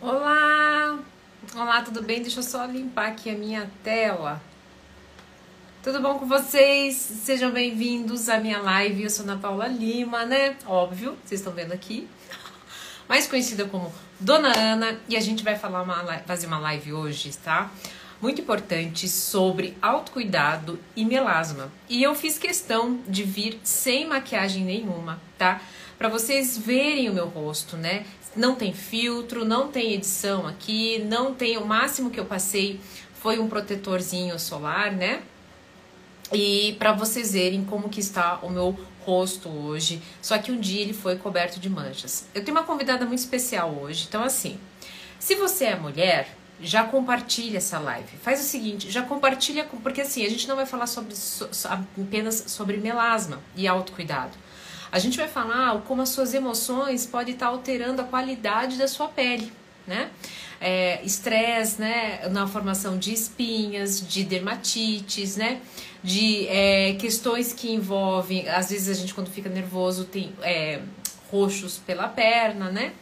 [0.00, 0.96] Olá!
[1.56, 2.22] Olá, tudo bem?
[2.22, 4.40] Deixa eu só limpar aqui a minha tela.
[5.82, 6.94] Tudo bom com vocês?
[6.94, 9.02] Sejam bem-vindos à minha live.
[9.02, 10.56] Eu sou Ana Paula Lima, né?
[10.64, 12.08] Óbvio, vocês estão vendo aqui.
[13.08, 15.00] Mais conhecida como Dona Ana.
[15.08, 17.68] E a gente vai falar uma, fazer uma live hoje, tá?
[18.22, 21.72] Muito importante sobre autocuidado e melasma.
[21.88, 25.60] E eu fiz questão de vir sem maquiagem nenhuma, tá?
[25.98, 28.06] Para vocês verem o meu rosto, né?
[28.36, 32.80] Não tem filtro, não tem edição aqui, não tem o máximo que eu passei
[33.20, 35.22] foi um protetorzinho solar, né?
[36.32, 40.82] E para vocês verem como que está o meu rosto hoje, só que um dia
[40.82, 42.26] ele foi coberto de manchas.
[42.34, 44.58] Eu tenho uma convidada muito especial hoje, então assim,
[45.18, 46.28] se você é mulher,
[46.60, 48.16] já compartilha essa live.
[48.18, 51.14] Faz o seguinte, já compartilha, porque assim, a gente não vai falar sobre,
[51.98, 54.36] apenas sobre melasma e autocuidado.
[54.90, 59.08] A gente vai falar como as suas emoções podem estar alterando a qualidade da sua
[59.08, 59.52] pele,
[59.86, 60.10] né?
[60.60, 65.60] É, estresse, né, na formação de espinhas, de dermatites, né,
[66.02, 70.80] de é, questões que envolvem, às vezes a gente quando fica nervoso tem é,
[71.30, 72.92] roxos pela perna, né,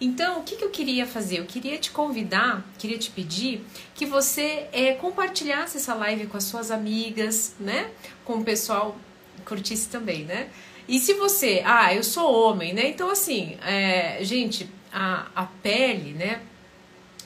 [0.00, 1.38] então, o que, que, eu queria fazer?
[1.38, 6.44] Eu queria te convidar, queria te pedir que você é, compartilhasse essa live com as
[6.44, 7.90] suas amigas, né?
[8.24, 8.96] Com o pessoal,
[9.46, 10.48] curtisse também, né?
[10.88, 12.88] E se você, ah, eu sou homem, né?
[12.88, 16.40] Então, assim, é, gente, a, a pele, né?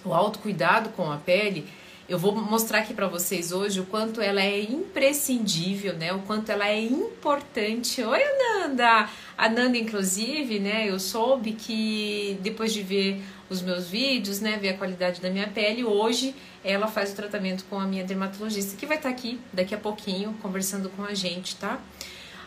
[0.05, 1.69] O autocuidado com a pele,
[2.08, 6.12] eu vou mostrar aqui para vocês hoje o quanto ela é imprescindível, né?
[6.12, 8.03] O quanto ela é importante.
[8.03, 9.08] Oi, Ananda!
[9.38, 10.88] A Nanda, inclusive, né?
[10.88, 14.58] Eu soube que depois de ver os meus vídeos, né?
[14.58, 18.77] Ver a qualidade da minha pele, hoje ela faz o tratamento com a minha dermatologista,
[18.77, 21.78] que vai estar tá aqui daqui a pouquinho conversando com a gente, tá?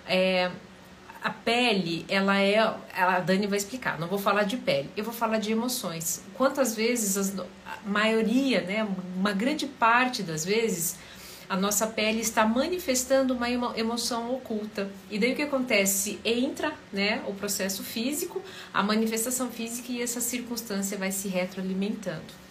[0.06, 0.52] É,
[1.24, 2.58] a pele, ela é.
[2.58, 6.22] A Dani vai explicar, não vou falar de pele, eu vou falar de emoções.
[6.34, 10.98] Quantas vezes, as, a maioria, né, uma grande parte das vezes,
[11.50, 14.90] a nossa pele está manifestando uma emoção oculta.
[15.10, 16.20] E daí o que acontece?
[16.26, 18.42] Entra né, o processo físico,
[18.74, 22.43] a manifestação física e essa circunstância vai se retroalimentando.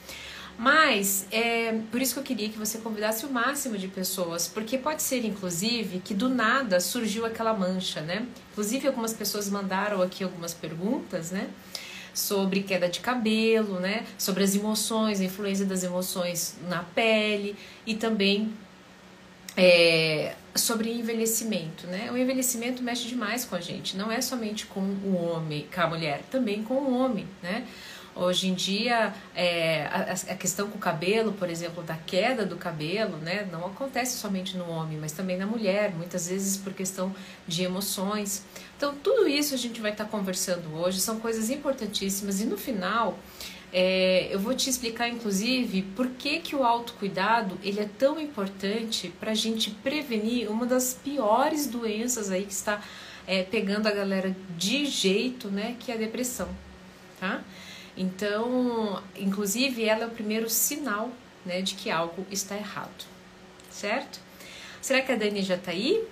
[0.59, 4.79] Mas é por isso que eu queria que você convidasse o máximo de pessoas, porque
[4.79, 8.27] pode ser, inclusive, que do nada surgiu aquela mancha, né?
[8.53, 11.49] Inclusive, algumas pessoas mandaram aqui algumas perguntas, né?
[12.15, 14.05] Sobre queda de cabelo, né?
[14.19, 18.53] Sobre as emoções, a influência das emoções na pele e também
[19.57, 22.11] é, sobre envelhecimento, né?
[22.13, 25.87] O envelhecimento mexe demais com a gente, não é somente com o homem, com a
[25.87, 27.67] mulher, também com o homem, né?
[28.15, 32.57] Hoje em dia, é, a, a, questão com o cabelo, por exemplo, da queda do
[32.57, 37.15] cabelo, né, não acontece somente no homem, mas também na mulher, muitas vezes por questão
[37.49, 38.45] de emoções.
[38.77, 42.59] Então, tudo isso a gente vai estar tá conversando hoje, são coisas importantíssimas e no
[42.59, 43.19] final.
[43.73, 49.09] É, eu vou te explicar, inclusive, por que, que o autocuidado ele é tão importante
[49.19, 52.83] para a gente prevenir uma das piores doenças aí que está
[53.27, 56.51] é, pegando a galera de jeito, né, que é a depressão,
[57.19, 57.43] tá?
[57.97, 61.11] Então, inclusive, ela é o primeiro sinal
[61.45, 63.05] né, de que algo está errado,
[63.71, 64.21] certo?
[64.81, 66.03] Será que a Dani já está aí?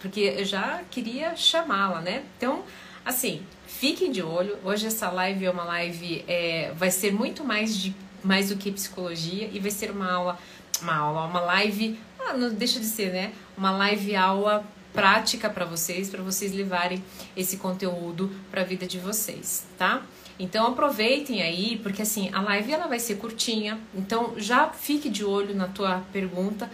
[0.00, 2.24] Porque eu já queria chamá-la, né?
[2.36, 2.64] Então,
[3.04, 4.58] assim, fiquem de olho.
[4.64, 8.70] Hoje essa live é uma live, é, vai ser muito mais de mais do que
[8.70, 10.38] psicologia e vai ser uma aula,
[10.80, 13.32] uma aula, uma live, ah, não deixa de ser, né?
[13.56, 17.02] Uma live aula prática para vocês, para vocês levarem
[17.36, 20.02] esse conteúdo para a vida de vocês, tá?
[20.38, 25.24] Então aproveitem aí, porque assim, a live ela vai ser curtinha, então já fique de
[25.24, 26.70] olho na tua pergunta.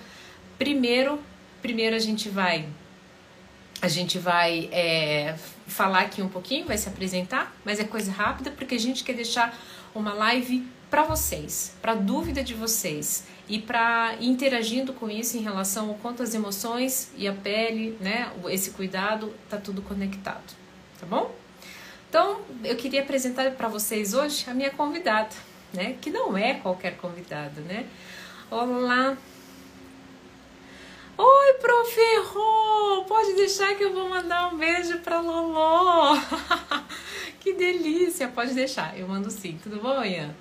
[0.58, 1.19] Primeiro,
[1.60, 2.69] primeiro a gente vai
[3.80, 5.36] a gente vai é,
[5.66, 9.12] falar aqui um pouquinho, vai se apresentar, mas é coisa rápida porque a gente quer
[9.12, 9.56] deixar
[9.94, 15.90] uma live para vocês, para dúvida de vocês e para interagindo com isso em relação
[15.90, 20.54] ao quanto as emoções e a pele, né, esse cuidado tá tudo conectado,
[20.98, 21.34] tá bom?
[22.08, 25.34] Então, eu queria apresentar para vocês hoje a minha convidada,
[25.74, 25.96] né?
[26.00, 27.87] Que não é qualquer convidada, né?
[28.50, 29.14] Olá!
[31.19, 32.00] Oi, Prof.
[32.32, 33.05] Rô!
[33.06, 36.16] Pode deixar que eu vou mandar um beijo para Loló!
[37.40, 38.28] que delícia!
[38.28, 39.60] Pode deixar, eu mando sim.
[39.62, 40.34] Tudo bom, Ian?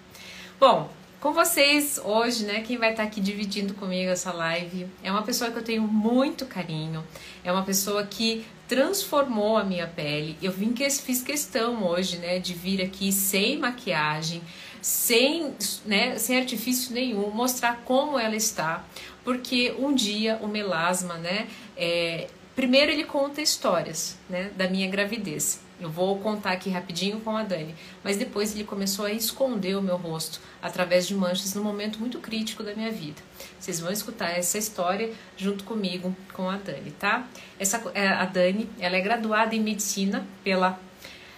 [0.57, 2.61] Bom, com vocês hoje, né?
[2.61, 6.45] Quem vai estar aqui dividindo comigo essa live é uma pessoa que eu tenho muito
[6.45, 7.03] carinho,
[7.43, 10.37] é uma pessoa que transformou a minha pele.
[10.41, 14.41] Eu vim que fiz questão hoje, né, de vir aqui sem maquiagem,
[14.81, 15.53] sem,
[15.85, 18.85] né, sem artifício nenhum, mostrar como ela está,
[19.23, 25.66] porque um dia o melasma, né, é, primeiro ele conta histórias, né, da minha gravidez.
[25.79, 27.75] Eu vou contar aqui rapidinho com a Dani.
[28.03, 32.19] Mas depois ele começou a esconder o meu rosto através de manchas num momento muito
[32.19, 33.21] crítico da minha vida.
[33.59, 37.27] Vocês vão escutar essa história junto comigo com a Dani, tá?
[37.59, 40.79] Essa, é, a Dani, ela é graduada em medicina pela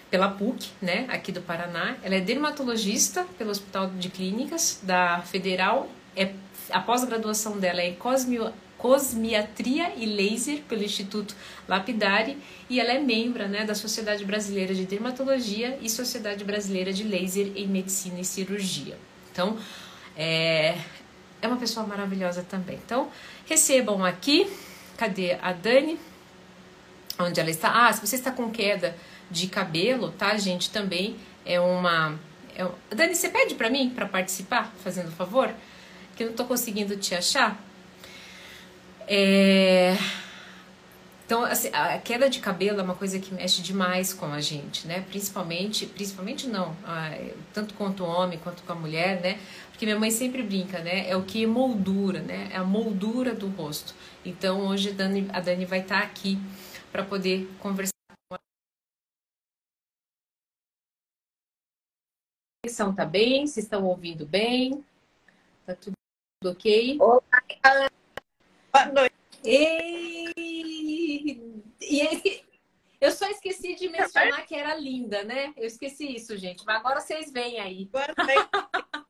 [0.10, 1.96] pela PUC, né, aqui do Paraná.
[2.02, 5.88] Ela é dermatologista pelo Hospital de Clínicas da Federal.
[6.16, 6.34] É,
[6.72, 11.36] a pós-graduação dela é em cosmio, Cosmiatria e Laser pelo Instituto
[11.68, 12.38] Lapidari
[12.70, 17.52] e ela é membro né, da Sociedade Brasileira de Dermatologia e Sociedade Brasileira de Laser
[17.56, 18.98] em Medicina e Cirurgia.
[19.32, 19.58] Então,
[20.16, 20.78] é,
[21.42, 22.80] é uma pessoa maravilhosa também.
[22.84, 23.12] Então,
[23.46, 24.50] recebam aqui,
[24.98, 26.00] cadê a Dani?
[27.20, 27.88] Onde ela está?
[27.88, 28.96] Ah, se você está com queda
[29.30, 30.70] de cabelo, tá, gente?
[30.70, 32.18] Também é uma.
[32.56, 32.66] É...
[32.96, 35.54] Dani, você pede para mim para participar, fazendo favor?
[36.16, 37.62] Que eu não tô conseguindo te achar.
[39.10, 39.96] É...
[41.26, 44.88] Então, assim, a queda de cabelo é uma coisa que mexe demais com a gente,
[44.88, 45.02] né?
[45.10, 46.76] Principalmente, principalmente não,
[47.54, 49.40] tanto quanto o homem quanto com a mulher, né?
[49.72, 51.08] Porque minha mãe sempre brinca, né?
[51.08, 52.50] É o que moldura, né?
[52.52, 53.94] É a moldura do rosto.
[54.26, 56.40] Então, hoje a Dani, a Dani vai estar tá aqui
[56.92, 57.94] para poder conversar
[62.64, 63.46] conexão tá bem?
[63.48, 64.84] Vocês estão ouvindo bem?
[65.66, 65.94] Tá tudo
[66.44, 66.98] ok?
[67.00, 67.90] Olá,
[68.72, 69.16] Boa noite.
[69.44, 70.32] E,
[71.82, 72.44] e
[73.02, 75.54] eu só esqueci de mencionar que era linda, né?
[75.56, 76.66] Eu esqueci isso, gente.
[76.66, 77.86] Mas agora vocês vêm aí.
[77.86, 78.50] Boa noite.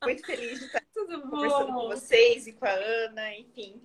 [0.04, 1.74] Muito feliz de estar Tudo conversando bom.
[1.74, 3.82] com vocês e com a Ana, enfim.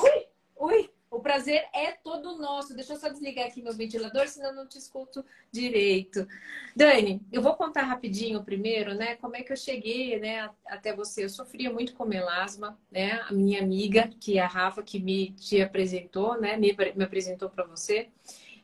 [0.00, 0.90] Ui, ui.
[1.12, 2.74] O prazer é todo nosso.
[2.74, 5.22] Deixa eu só desligar aqui meu ventilador, senão eu não te escuto
[5.52, 6.26] direito.
[6.74, 9.16] Dani, eu vou contar rapidinho primeiro, né?
[9.16, 11.22] Como é que eu cheguei, né, até você.
[11.22, 13.20] Eu sofria muito com melasma, né?
[13.28, 16.56] A minha amiga, que é a Rafa, que me te apresentou, né?
[16.56, 18.08] Me, me apresentou para você.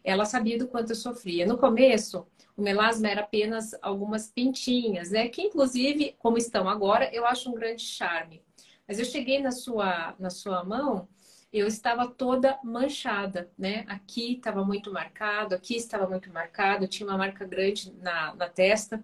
[0.03, 1.45] Ela sabia do quanto eu sofria.
[1.45, 5.29] No começo, o melasma era apenas algumas pintinhas, né?
[5.29, 8.43] Que inclusive, como estão agora, eu acho um grande charme.
[8.89, 11.07] Mas eu cheguei na sua, na sua mão
[11.53, 13.85] eu estava toda manchada, né?
[13.89, 19.03] Aqui estava muito marcado, aqui estava muito marcado, tinha uma marca grande na, na testa.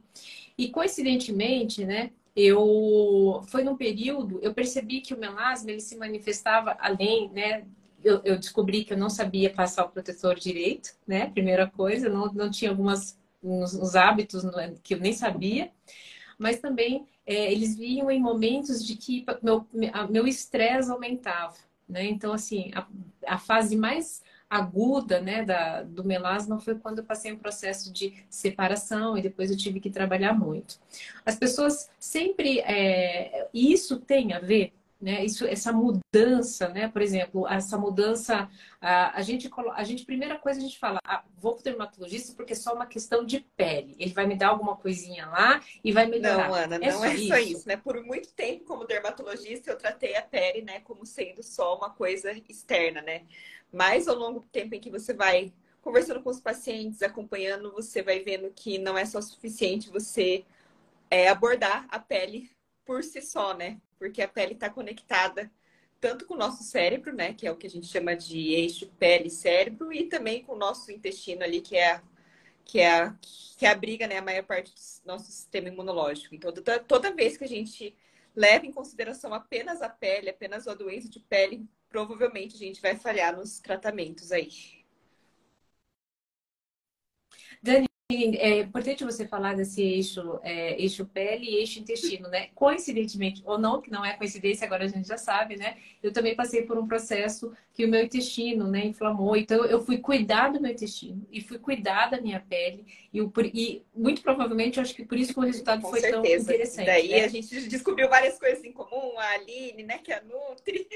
[0.56, 2.10] E coincidentemente, né?
[2.36, 7.64] Eu foi num período, eu percebi que o melasma ele se manifestava além, né?
[8.02, 11.30] Eu, eu descobri que eu não sabia passar o protetor direito, né?
[11.30, 14.42] Primeira coisa, não, não tinha algumas uns, uns hábitos
[14.82, 15.70] que eu nem sabia,
[16.38, 19.24] mas também é, eles vinham em momentos de que
[20.10, 21.54] meu estresse meu aumentava.
[21.88, 22.06] Né?
[22.06, 22.86] Então, assim, a,
[23.26, 28.14] a fase mais aguda né, da, do melasma foi quando eu passei um processo de
[28.28, 30.78] separação e depois eu tive que trabalhar muito.
[31.24, 32.60] As pessoas sempre.
[32.60, 35.24] É, isso tem a ver né?
[35.24, 36.88] Isso, essa mudança, né?
[36.88, 38.48] Por exemplo, essa mudança,
[38.80, 42.34] a, a gente, a gente, primeira coisa a gente fala, ah, vou para o dermatologista
[42.34, 43.96] porque é só uma questão de pele.
[43.98, 46.48] Ele vai me dar alguma coisinha lá e vai melhorar.
[46.48, 47.76] Não, Ana, é não só é só isso, né?
[47.76, 52.32] Por muito tempo, como dermatologista, eu tratei a pele, né, como sendo só uma coisa
[52.48, 53.22] externa, né?
[53.72, 55.52] Mas ao longo do tempo em que você vai
[55.82, 60.46] conversando com os pacientes, acompanhando, você vai vendo que não é só suficiente você
[61.10, 62.50] é, abordar a pele
[62.84, 63.80] por si só, né?
[63.98, 65.50] Porque a pele está conectada
[66.00, 67.32] tanto com o nosso cérebro, né?
[67.34, 70.92] Que é o que a gente chama de eixo pele-cérebro, e também com o nosso
[70.92, 72.02] intestino ali, que é a,
[72.64, 73.16] que é a,
[73.56, 76.34] que abriga né, a maior parte do nosso sistema imunológico.
[76.34, 77.96] Então, toda, toda vez que a gente
[78.36, 82.96] leva em consideração apenas a pele, apenas a doença de pele, provavelmente a gente vai
[82.96, 84.50] falhar nos tratamentos aí.
[87.62, 92.48] Dani, é importante você falar desse eixo, é, eixo pele e eixo intestino, né?
[92.54, 95.78] Coincidentemente, ou não, que não é coincidência, agora a gente já sabe, né?
[96.02, 99.34] Eu também passei por um processo que o meu intestino, né, inflamou.
[99.34, 102.84] Então, eu fui cuidar do meu intestino e fui cuidar da minha pele.
[103.12, 103.20] E,
[103.54, 106.22] e muito provavelmente, eu acho que por isso que o resultado Com foi certeza.
[106.22, 106.86] tão interessante.
[106.86, 107.24] Daí né?
[107.24, 110.86] a gente descobriu várias coisas em comum, a Aline, né, que é a Nutri.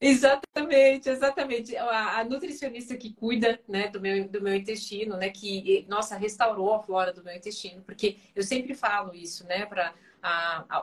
[0.00, 1.76] Exatamente, exatamente.
[1.76, 6.74] A, a, nutricionista que cuida né, do, meu, do meu intestino, né, que, nossa, restaurou
[6.74, 9.94] a flora do meu intestino, porque eu sempre falo isso, né, para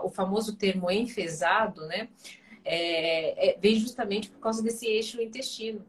[0.03, 2.09] o famoso termo enfesado, né,
[2.65, 5.85] é, é, vem justamente por causa desse eixo intestino.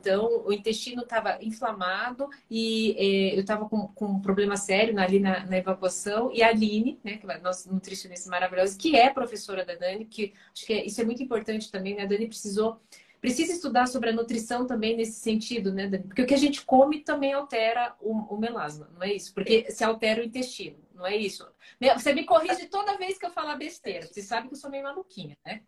[0.00, 5.20] Então, o intestino estava inflamado e eh, eu estava com, com, um problema sério ali
[5.20, 6.32] na, na, evacuação.
[6.32, 10.06] E a Aline, né, que é a nossa nutricionista maravilhosa, que é professora da Dani,
[10.06, 12.04] que acho que é, isso é muito importante também, né?
[12.04, 12.80] A Dani precisou,
[13.20, 16.04] precisa estudar sobre a nutrição também nesse sentido, né, Dani?
[16.04, 19.34] Porque o que a gente come também altera o, o melasma, não é isso?
[19.34, 21.46] Porque se altera o intestino, não é isso?
[21.94, 24.06] Você me corrige toda vez que eu falar besteira.
[24.06, 25.60] Você sabe que eu sou meio maluquinha, né?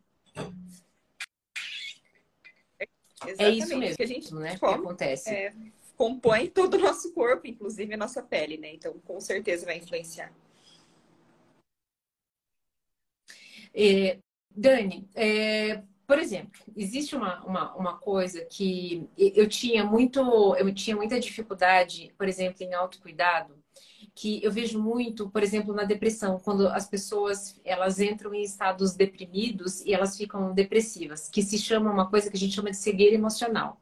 [3.27, 3.43] Exatamente.
[3.43, 5.31] É isso mesmo que a gente né, que acontece.
[5.31, 5.53] É,
[5.97, 8.75] compõe todo o nosso corpo, inclusive a nossa pele, né?
[8.75, 10.33] Então, com certeza vai influenciar.
[13.75, 14.19] É,
[14.51, 20.21] Dani, é, por exemplo, existe uma, uma, uma, coisa que eu tinha muito,
[20.57, 23.62] eu tinha muita dificuldade, por exemplo, em autocuidado,
[24.15, 28.95] que eu vejo muito, por exemplo, na depressão, quando as pessoas elas entram em estados
[28.95, 32.77] deprimidos e elas ficam depressivas, que se chama uma coisa que a gente chama de
[32.77, 33.81] cegueira emocional.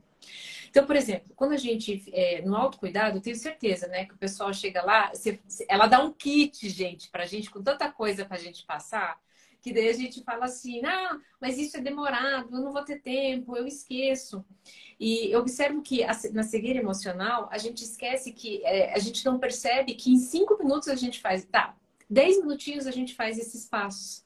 [0.71, 4.19] Então, por exemplo, quando a gente, é, no autocuidado, eu tenho certeza, né, que o
[4.19, 8.39] pessoal chega lá, você, ela dá um kit, gente, pra gente, com tanta coisa pra
[8.39, 9.19] gente passar,
[9.61, 13.01] que daí a gente fala assim, ah, mas isso é demorado, eu não vou ter
[13.01, 14.45] tempo, eu esqueço.
[14.99, 19.39] E eu observo que na cegueira emocional, a gente esquece que é, a gente não
[19.39, 21.77] percebe que em cinco minutos a gente faz, tá,
[22.09, 24.25] dez minutinhos a gente faz esses passos.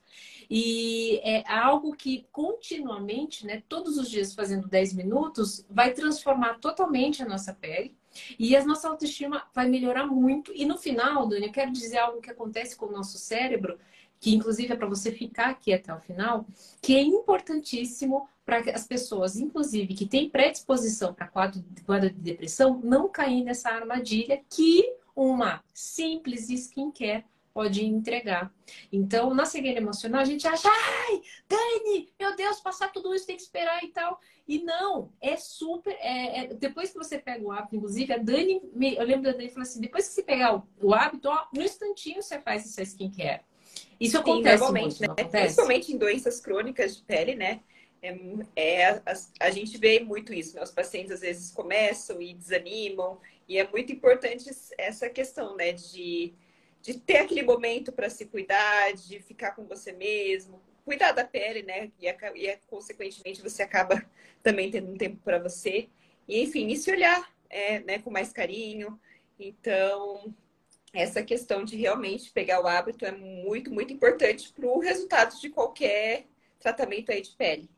[0.51, 7.23] E é algo que continuamente, né, todos os dias fazendo 10 minutos, vai transformar totalmente
[7.23, 7.97] a nossa pele.
[8.39, 10.53] E a nossa autoestima vai melhorar muito.
[10.55, 13.79] E no final, Dani, eu quero dizer algo que acontece com o nosso cérebro,
[14.25, 16.47] que inclusive é para você ficar aqui até o final,
[16.81, 22.81] que é importantíssimo para as pessoas, inclusive, que têm predisposição para quadro, quadro de depressão,
[22.83, 24.83] não cair nessa armadilha que
[25.15, 28.51] uma simples skincare pode entregar.
[28.91, 33.37] Então, na cegueira emocional, a gente acha, ai, Dani, meu Deus, passar tudo isso tem
[33.37, 34.19] que esperar e tal.
[34.49, 35.95] E não, é super.
[36.01, 38.63] É, é, depois que você pega o hábito, inclusive, a Dani,
[38.97, 41.63] eu lembro da Dani falou assim: depois que você pegar o, o hábito, ó, no
[41.63, 43.43] instantinho você faz essa skincare.
[44.01, 45.07] Isso acontece Sim, muito, né?
[45.07, 45.31] Acontece?
[45.31, 47.61] Principalmente em doenças crônicas de pele, né?
[48.03, 48.17] É,
[48.57, 49.03] é a,
[49.41, 50.63] a, gente vê muito isso, né?
[50.63, 55.73] Os pacientes às vezes começam e desanimam, e é muito importante essa questão, né?
[55.73, 56.35] De,
[56.83, 61.63] de ter aquele momento para se cuidar, de ficar com você mesmo, cuidar da pele,
[61.63, 61.91] né?
[62.01, 64.05] E, e consequentemente você acaba
[64.43, 65.89] também tendo um tempo para você.
[66.29, 69.01] E enfim, e se olhar é, né, com mais carinho.
[69.39, 70.35] Então,
[70.95, 75.51] essa questão de realmente pegar o hábito é muito, muito importante para o resultado de
[75.51, 76.27] qualquer
[76.59, 77.69] tratamento aí de pele.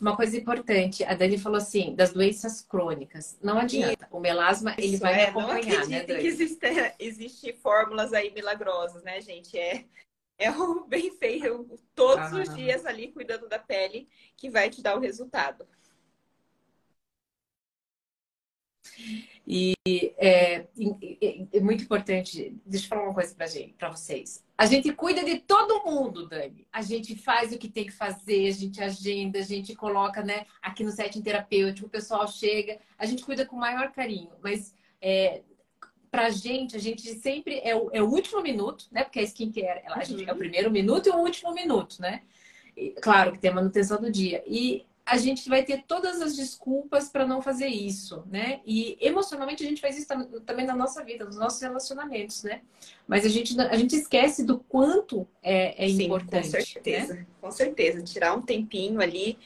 [0.00, 3.38] Uma coisa importante, a Dani falou assim, das doenças crônicas.
[3.40, 4.08] Não adianta.
[4.10, 6.20] O melasma, ele vai é, acompanhar, não né, Dani?
[6.20, 6.58] que existe,
[6.98, 9.56] existe fórmulas aí milagrosas, né, gente?
[9.56, 9.84] É,
[10.36, 12.42] é o bem feio todos ah.
[12.42, 15.66] os dias ali cuidando da pele que vai te dar o resultado.
[19.46, 19.74] E
[20.16, 23.34] é, é, é, muito importante, deixa eu falar uma coisa
[23.76, 24.42] para vocês.
[24.56, 26.66] A gente cuida de todo mundo, Dani.
[26.72, 30.46] A gente faz o que tem que fazer, a gente agenda, a gente coloca, né,
[30.62, 34.74] aqui no setting terapêutico, o pessoal chega, a gente cuida com o maior carinho, mas
[35.00, 35.42] é,
[36.10, 39.02] pra gente, a gente sempre é o, é o último minuto, né?
[39.02, 42.22] Porque a skincare, ela, a gente é o primeiro minuto e o último minuto, né?
[42.76, 44.42] E, claro que tem a manutenção do dia.
[44.46, 48.60] E a gente vai ter todas as desculpas para não fazer isso, né?
[48.64, 50.08] E emocionalmente a gente faz isso
[50.46, 52.62] também na nossa vida, nos nossos relacionamentos, né?
[53.06, 56.46] Mas a gente, a gente esquece do quanto é, é Sim, importante.
[56.46, 57.26] Com certeza, né?
[57.40, 58.02] com certeza.
[58.02, 59.38] Tirar um tempinho ali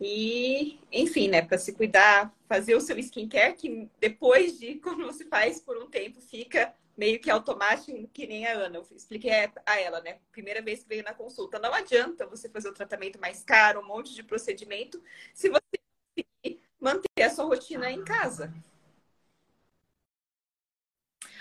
[0.00, 5.24] e, enfim, né, para se cuidar, fazer o seu skincare, que depois de quando você
[5.24, 8.78] faz por um tempo, fica meio que automático, que nem a Ana.
[8.78, 9.30] Eu expliquei
[9.66, 10.18] a ela, né?
[10.32, 11.58] Primeira vez que veio na consulta.
[11.58, 15.02] Não adianta você fazer o tratamento mais caro, um monte de procedimento,
[15.34, 18.52] se você manter a sua rotina em casa.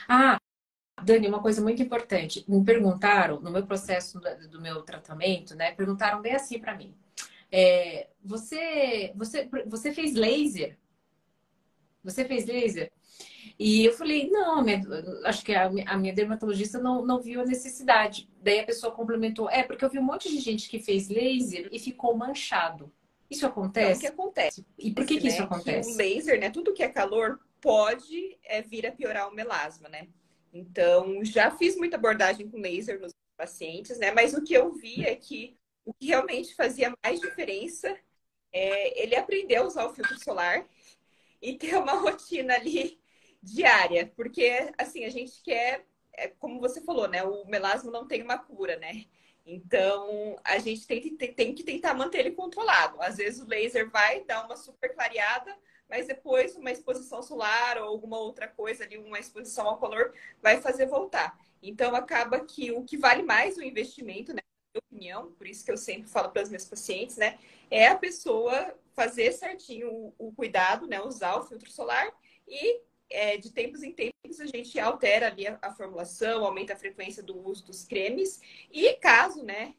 [0.07, 0.37] Ah,
[1.03, 2.45] Dani, uma coisa muito importante.
[2.47, 4.19] Me perguntaram, no meu processo
[4.49, 5.71] do meu tratamento, né?
[5.73, 6.95] Perguntaram bem assim para mim.
[7.51, 10.77] É, você, você, você fez laser?
[12.05, 12.91] Você fez laser?
[13.57, 14.81] E eu falei, não, minha,
[15.25, 18.29] acho que a, a, minha dermatologista não, não viu a necessidade.
[18.41, 21.69] Daí a pessoa complementou, é, porque eu vi um monte de gente que fez laser
[21.71, 22.91] e ficou manchado.
[23.29, 23.87] Isso acontece?
[23.87, 24.65] Então, o que acontece?
[24.77, 25.89] E por que, que isso né, acontece?
[25.89, 26.49] Que o laser, né?
[26.49, 30.07] Tudo que é calor pode é, vir a piorar o melasma, né?
[30.53, 34.11] Então, já fiz muita abordagem com laser nos pacientes, né?
[34.11, 37.95] Mas o que eu vi é que o que realmente fazia mais diferença
[38.51, 40.65] é ele aprender a usar o filtro solar
[41.45, 42.99] e ter uma rotina ali
[43.41, 47.23] diária, porque assim, a gente quer, é, como você falou, né?
[47.23, 49.05] O melasma não tem uma cura, né?
[49.45, 52.99] Então, a gente tem, tem, tem que tentar manter ele controlado.
[53.01, 55.55] Às vezes o laser vai dar uma super clareada,
[55.87, 60.59] mas depois uma exposição solar ou alguma outra coisa ali, uma exposição ao calor, vai
[60.61, 61.37] fazer voltar.
[61.61, 64.41] Então, acaba que o que vale mais o investimento, né?
[64.77, 67.37] Opinião, por isso que eu sempre falo para os meus pacientes, né?
[67.69, 71.01] É a pessoa fazer certinho o, o cuidado, né?
[71.01, 72.11] Usar o filtro solar
[72.47, 76.77] e é, de tempos em tempos a gente altera ali a, a, formulação, aumenta a
[76.77, 78.41] frequência do uso dos cremes
[78.71, 79.75] e caso, né,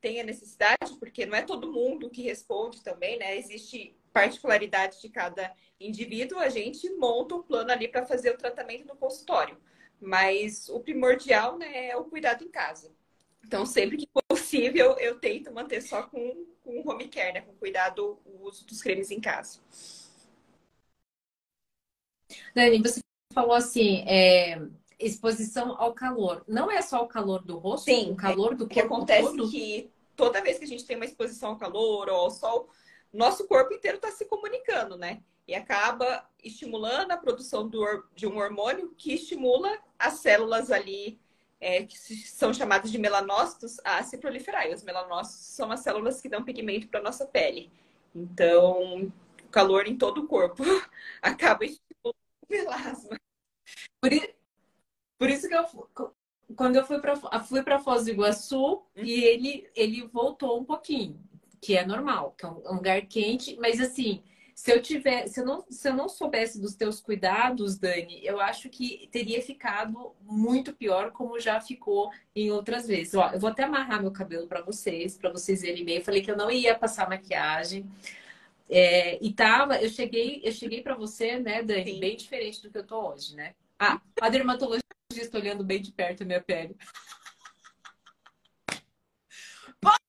[0.00, 3.36] tem a necessidade, porque não é todo mundo que responde também, né?
[3.36, 8.86] Existe particularidade de cada indivíduo, a gente monta um plano ali para fazer o tratamento
[8.86, 9.58] no consultório.
[10.00, 12.92] Mas o primordial né, é o cuidado em casa.
[13.44, 14.06] Então, sempre que
[14.48, 17.40] possível, eu tento manter só com, com home care, né?
[17.42, 19.60] Com cuidado, o uso dos cremes em casa.
[22.54, 23.00] Dani, você
[23.32, 24.58] falou assim, é,
[24.98, 26.42] exposição ao calor.
[26.48, 28.64] Não é só o calor do rosto, Sim, o calor do corpo.
[28.64, 29.50] O que acontece todo?
[29.50, 32.70] que toda vez que a gente tem uma exposição ao calor ou ao sol,
[33.12, 35.22] nosso corpo inteiro está se comunicando, né?
[35.46, 41.18] E acaba estimulando a produção do, de um hormônio que estimula as células ali,
[41.60, 44.66] é, que são chamadas de melanócitos, a se proliferar.
[44.66, 47.70] E os melanócitos são as células que dão pigmento para nossa pele.
[48.14, 50.62] Então, o calor em todo o corpo
[51.22, 53.16] acaba estimulando o melasma.
[54.00, 54.10] Por,
[55.18, 55.66] por isso que eu,
[56.56, 58.84] quando eu fui para fui para Foz do Iguaçu uhum.
[58.96, 61.20] e ele ele voltou um pouquinho,
[61.60, 64.22] que é normal, que é um, lugar quente, mas assim,
[64.58, 68.40] se eu tiver, se eu não se eu não soubesse dos teus cuidados, Dani, eu
[68.40, 73.14] acho que teria ficado muito pior como já ficou em outras vezes.
[73.14, 75.98] Ó, eu vou até amarrar meu cabelo para vocês, para vocês verem bem.
[75.98, 77.88] Eu falei que eu não ia passar maquiagem.
[78.68, 82.00] É, e tava, eu cheguei, eu cheguei para você, né, Dani, Sim.
[82.00, 83.54] bem diferente do que eu tô hoje, né?
[83.78, 84.82] Ah, a dermatologista
[85.34, 86.76] olhando bem de perto a minha pele.
[89.80, 90.02] Pode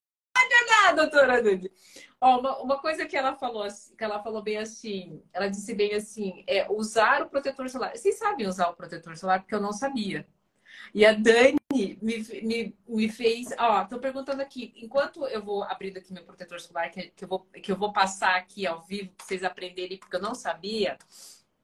[0.64, 1.72] olhar, doutora Dude.
[2.22, 3.66] Ó, uma, uma, coisa que ela falou,
[3.98, 7.96] que ela falou bem assim, ela disse bem assim, é usar o protetor solar.
[7.96, 9.40] Vocês sabem usar o protetor solar?
[9.40, 10.28] Porque eu não sabia.
[10.94, 13.54] E a Dani me, me, me fez.
[13.58, 17.28] Ó, tô perguntando aqui, enquanto eu vou abrindo aqui meu protetor solar, que, que, eu,
[17.28, 20.98] vou, que eu vou passar aqui ao vivo para vocês aprenderem, porque eu não sabia.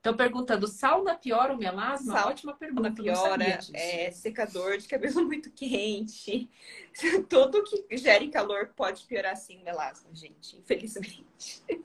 [0.06, 2.14] Estão perguntando, sauna piora o melasma?
[2.14, 2.92] Sauna Ótima pergunta.
[2.92, 6.48] Piora, é, secador de cabelo muito quente.
[7.28, 11.64] Tudo que gere calor pode piorar sim o melasma, gente, infelizmente.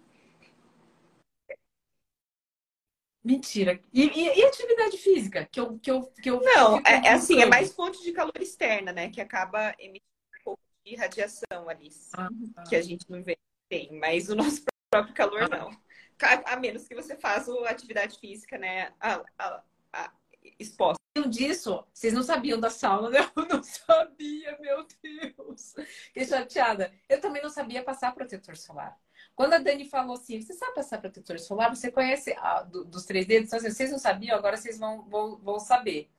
[3.25, 3.81] Mentira.
[3.91, 5.49] E, e, e, atividade física?
[5.51, 8.37] Que eu, que eu, que eu, Não, é, é assim, é mais fonte de calor
[8.39, 9.09] externa, né?
[9.09, 10.05] Que acaba emitindo
[10.41, 11.89] um pouco de radiação ali.
[12.13, 12.65] Ah, tá.
[12.65, 13.39] Que a gente não vê
[13.71, 13.99] bem.
[13.99, 15.49] Mas o nosso próprio calor, ah.
[15.49, 15.90] não
[16.27, 18.93] a menos que você faça atividade física, né?
[19.01, 20.13] A, a, a,
[20.59, 21.01] exposta.
[21.29, 23.19] disso, vocês não sabiam da sauna, né?
[23.37, 25.75] Eu não sabia, meu Deus.
[26.13, 26.93] Que chateada.
[27.09, 28.99] Eu também não sabia passar protetor solar.
[29.35, 31.75] Quando a Dani falou assim, você sabe passar protetor solar?
[31.75, 33.49] Você conhece ah, do, dos três dedos?
[33.49, 36.11] Então, assim, vocês não sabiam, agora vocês vão, vão, vão saber.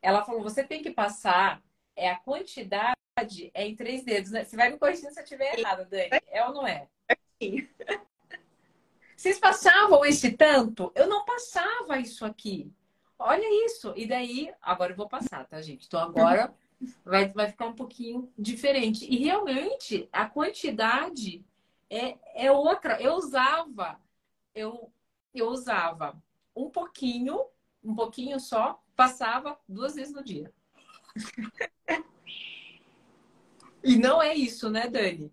[0.00, 1.62] Ela falou, você tem que passar,
[1.94, 2.96] é a quantidade
[3.54, 4.44] é em três dedos, né?
[4.44, 6.10] Você vai me corrigir se eu estiver errada, Dani.
[6.26, 6.86] É ou não é?
[7.42, 7.66] Sim.
[9.26, 10.92] Vocês passavam esse tanto?
[10.94, 12.72] Eu não passava isso aqui.
[13.18, 13.92] Olha isso.
[13.96, 15.88] E daí, agora eu vou passar, tá, gente?
[15.88, 16.54] Então agora
[17.04, 19.04] vai, vai ficar um pouquinho diferente.
[19.04, 21.44] E realmente, a quantidade
[21.90, 23.02] é, é outra.
[23.02, 24.00] Eu usava,
[24.54, 24.92] eu,
[25.34, 26.16] eu usava
[26.54, 27.46] um pouquinho,
[27.82, 30.54] um pouquinho só, passava duas vezes no dia.
[33.82, 35.32] e não é isso, né, Dani?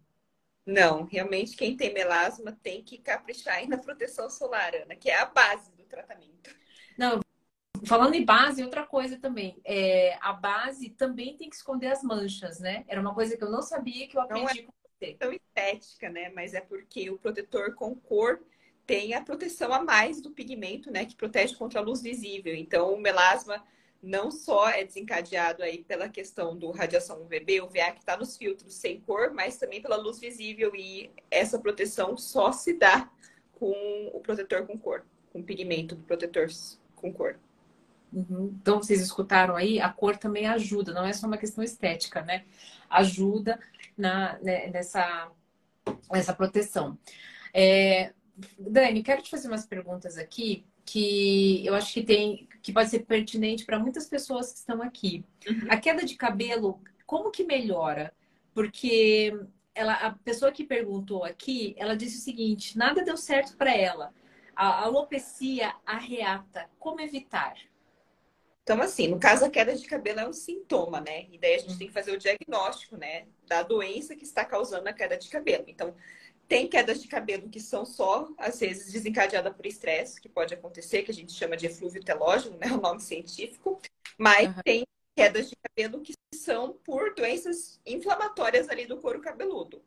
[0.66, 5.20] Não, realmente quem tem melasma tem que caprichar aí na proteção solar, Ana, que é
[5.20, 6.56] a base do tratamento.
[6.98, 7.20] Não,
[7.86, 9.60] falando em base, outra coisa também.
[9.66, 12.86] É, a base também tem que esconder as manchas, né?
[12.88, 15.14] Era uma coisa que eu não sabia que eu aprendi não é com você.
[15.16, 16.30] Tão estética, né?
[16.30, 18.42] Mas é porque o protetor com cor
[18.86, 21.06] tem a proteção a mais do pigmento, né?
[21.06, 22.56] Que protege contra a luz visível.
[22.56, 23.64] Então, o melasma
[24.04, 28.76] não só é desencadeado aí pela questão do radiação UVB, UVA que está nos filtros
[28.76, 33.10] sem cor, mas também pela luz visível e essa proteção só se dá
[33.54, 36.48] com o protetor com cor, com o pigmento do protetor
[36.98, 37.40] com cor.
[38.12, 38.54] Uhum.
[38.62, 42.46] Então, vocês escutaram aí, a cor também ajuda, não é só uma questão estética, né?
[42.90, 43.58] Ajuda
[43.98, 45.32] na, né, nessa,
[46.12, 46.98] nessa proteção.
[47.54, 48.14] É,
[48.60, 53.00] Dani, quero te fazer umas perguntas aqui que eu acho que tem que pode ser
[53.00, 55.24] pertinente para muitas pessoas que estão aqui.
[55.46, 55.68] Uhum.
[55.70, 58.14] A queda de cabelo, como que melhora?
[58.54, 59.38] Porque
[59.76, 64.14] ela, a pessoa que perguntou aqui, ela disse o seguinte: nada deu certo para ela.
[64.56, 66.70] A alopecia arreata.
[66.80, 67.56] Como evitar?
[68.64, 71.26] Então, assim, no caso, a queda de cabelo é um sintoma, né?
[71.30, 73.26] E daí a gente tem que fazer o diagnóstico, né?
[73.46, 75.66] Da doença que está causando a queda de cabelo.
[75.68, 75.94] Então,
[76.48, 81.04] tem quedas de cabelo que são só, às vezes, desencadeadas por estresse, que pode acontecer,
[81.04, 82.68] que a gente chama de eflúvio telógeno, né?
[82.74, 83.82] O nome científico.
[84.18, 84.62] Mas uhum.
[84.64, 84.84] tem
[85.16, 89.82] quedas de cabelo que são por doenças inflamatórias ali do couro cabeludo.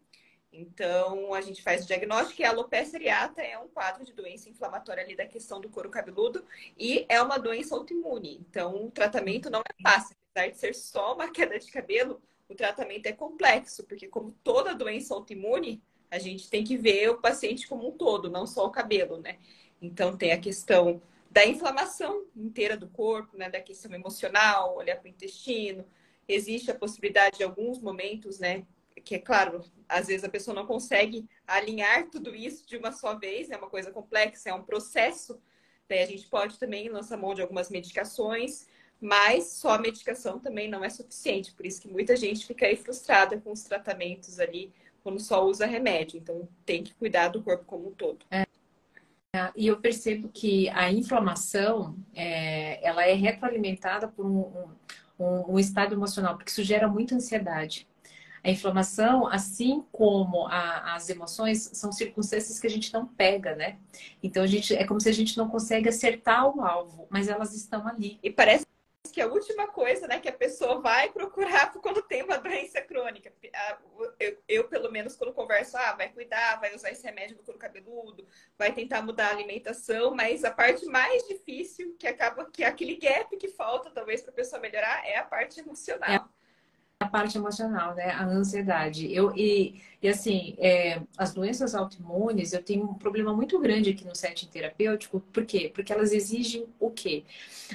[0.53, 4.49] Então, a gente faz o diagnóstico e a alopecia areata é um quadro de doença
[4.49, 6.45] inflamatória ali da questão do couro cabeludo
[6.79, 8.39] e é uma doença autoimune.
[8.49, 10.17] Então, o tratamento não é fácil.
[10.31, 14.75] Apesar de ser só uma queda de cabelo, o tratamento é complexo, porque como toda
[14.75, 18.71] doença autoimune, a gente tem que ver o paciente como um todo, não só o
[18.71, 19.39] cabelo, né?
[19.81, 23.51] Então tem a questão da inflamação inteira do corpo, né?
[23.51, 25.85] Da questão emocional, olhar para o intestino.
[26.29, 28.65] Existe a possibilidade de alguns momentos, né?
[29.05, 33.19] Que é claro, às vezes a pessoa não consegue alinhar tudo isso de uma só
[33.19, 35.39] vez, é uma coisa complexa, é um processo.
[35.89, 38.67] Daí a gente pode também lançar mão de algumas medicações,
[39.01, 41.53] mas só a medicação também não é suficiente.
[41.53, 44.73] Por isso que muita gente fica aí frustrada com os tratamentos ali
[45.07, 46.19] quando só usa remédio.
[46.19, 48.27] Então tem que cuidar do corpo como um todo.
[48.29, 48.45] É.
[49.55, 54.69] E eu percebo que a inflamação é, ela é retroalimentada por um,
[55.17, 57.87] um, um estado emocional, porque isso gera muita ansiedade.
[58.43, 63.77] A inflamação, assim como a, as emoções, são circunstâncias que a gente não pega, né?
[64.21, 67.55] Então a gente é como se a gente não consegue acertar o alvo, mas elas
[67.55, 68.19] estão ali.
[68.25, 68.67] E parece
[69.17, 73.33] que a última coisa, né, que a pessoa vai procurar quando tem uma doença crônica.
[74.21, 77.59] Eu, eu, pelo menos, quando converso, ah, vai cuidar, vai usar esse remédio do couro
[77.59, 82.67] cabeludo, vai tentar mudar a alimentação, mas a parte mais difícil, que acaba que é
[82.67, 86.11] aquele gap que falta, talvez, para a pessoa melhorar, é a parte emocional.
[86.11, 86.36] É
[86.99, 88.11] a parte emocional, né?
[88.11, 89.13] A ansiedade.
[89.13, 94.05] Eu, e, e assim, é, as doenças autoimunes, eu tenho um problema muito grande aqui
[94.05, 95.21] no setting terapêutico.
[95.21, 95.71] Por quê?
[95.75, 97.25] Porque elas exigem o quê?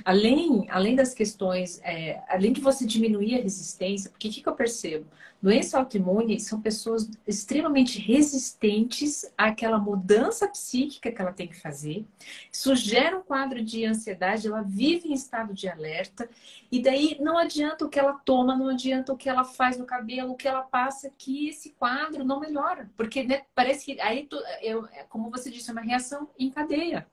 [0.04, 4.50] Além, além das questões, é, além de você diminuir a resistência, porque o que, que
[4.50, 5.06] eu percebo?
[5.42, 12.06] Doença autoimune são pessoas extremamente resistentes àquela mudança psíquica que ela tem que fazer.
[12.52, 16.30] Isso gera um quadro de ansiedade, ela vive em estado de alerta.
[16.72, 19.86] E daí não adianta o que ela toma, não adianta o que ela faz no
[19.86, 22.92] cabelo, o que ela passa, que esse quadro não melhora.
[22.96, 24.30] Porque né, parece que aí,
[24.62, 27.08] eu, como você disse, é uma reação em cadeia.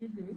[0.00, 0.36] Uhum.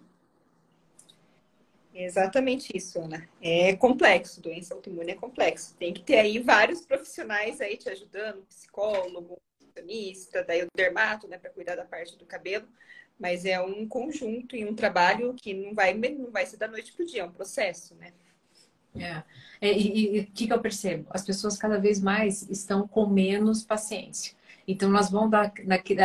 [2.00, 3.28] Exatamente isso, Ana.
[3.42, 5.76] É complexo, doença autoimune é complexo.
[5.78, 11.38] Tem que ter aí vários profissionais aí te ajudando, psicólogo, nutricionista, daí o dermato, né,
[11.38, 12.66] para cuidar da parte do cabelo.
[13.20, 16.94] Mas é um conjunto e um trabalho que não vai, não vai ser da noite
[16.94, 18.14] pro dia, é um processo, né?
[18.96, 19.24] É.
[19.62, 21.08] é e o que, que eu percebo?
[21.10, 24.39] As pessoas cada vez mais estão com menos paciência.
[24.72, 25.52] Então, nós vamos dar,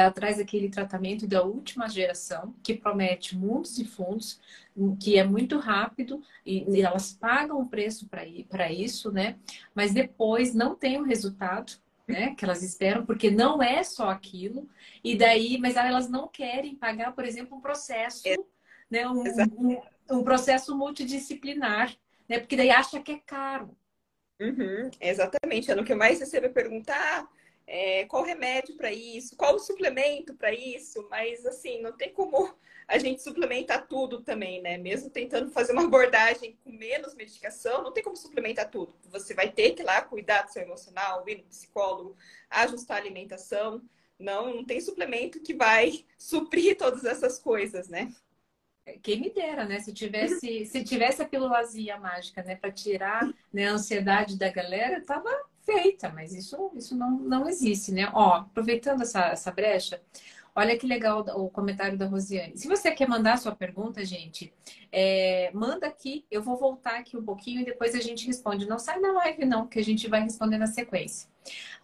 [0.07, 4.41] atrás daquele tratamento da última geração, que promete mundos e fundos,
[4.99, 9.37] que é muito rápido, e, e elas pagam o preço para isso, né?
[9.75, 11.75] Mas depois não tem o resultado
[12.09, 14.67] né, que elas esperam, porque não é só aquilo,
[15.05, 18.35] e daí, mas elas não querem pagar, por exemplo, um processo, é.
[18.91, 19.25] né, um,
[19.59, 21.95] um, um, processo multidisciplinar,
[22.27, 23.77] né, porque daí acha que é caro.
[24.41, 27.29] Uhum, exatamente, é no que eu mais recebo é perguntar
[27.67, 32.55] é, qual remédio para isso, qual o suplemento para isso, mas assim, não tem como
[32.87, 34.77] a gente suplementar tudo também, né?
[34.77, 38.95] Mesmo tentando fazer uma abordagem com menos medicação, não tem como suplementar tudo.
[39.11, 42.17] Você vai ter que ir lá cuidar do seu emocional, ir no psicólogo,
[42.51, 43.83] ajustar a alimentação.
[44.19, 48.13] Não, não tem suplemento que vai suprir todas essas coisas, né?
[49.03, 49.81] Quem me dera, né?
[49.81, 55.03] Se tivesse, se tivesse a pílulazinha mágica, né, para tirar né, a ansiedade da galera,
[55.03, 55.31] tava
[55.65, 58.11] feita, mas isso, isso não, não existe, né?
[58.13, 60.01] Ó, aproveitando essa, essa brecha,
[60.55, 62.57] olha que legal o comentário da Rosiane.
[62.57, 64.53] Se você quer mandar sua pergunta, gente,
[64.93, 68.69] é, manda aqui, eu vou voltar aqui um pouquinho e depois a gente responde.
[68.69, 71.29] Não sai da live, não, que a gente vai responder na sequência.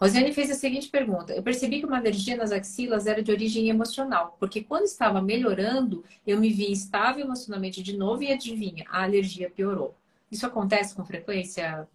[0.01, 3.69] Rosiane fez a seguinte pergunta: Eu percebi que uma alergia nas axilas era de origem
[3.69, 9.03] emocional, porque quando estava melhorando, eu me vi estável emocionalmente de novo e adivinha, a
[9.03, 9.95] alergia piorou.
[10.31, 11.89] Isso acontece com frequência?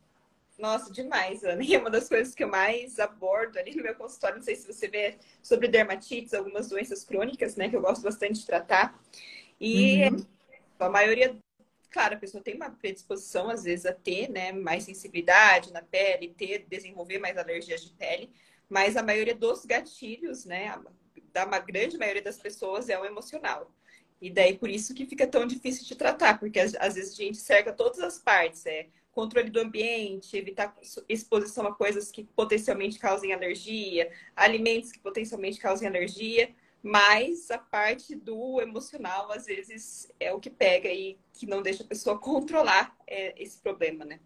[0.57, 1.63] Nossa, demais, Ana.
[1.63, 4.37] E é uma das coisas que eu mais abordo ali no meu consultório.
[4.37, 7.69] Não sei se você vê sobre dermatites, algumas doenças crônicas, né?
[7.69, 8.99] Que eu gosto bastante de tratar.
[9.59, 10.25] E uhum.
[10.79, 11.35] a maioria,
[11.89, 16.33] claro, a pessoa tem uma predisposição, às vezes, a ter né, mais sensibilidade na pele,
[16.37, 18.31] ter, desenvolver mais alergias de pele.
[18.69, 20.79] Mas a maioria dos gatilhos, né?
[21.31, 23.71] Da uma grande maioria das pessoas é o emocional.
[24.21, 27.23] E daí por isso que fica tão difícil de tratar, porque às, às vezes a
[27.23, 28.65] gente cerca todas as partes.
[28.65, 30.75] É controle do ambiente, evitar
[31.07, 38.13] exposição a coisas que potencialmente causem alergia, alimentos que potencialmente causem alergia, mas a parte
[38.13, 42.95] do emocional, às vezes, é o que pega e que não deixa a pessoa controlar
[43.07, 44.19] é, esse problema, né?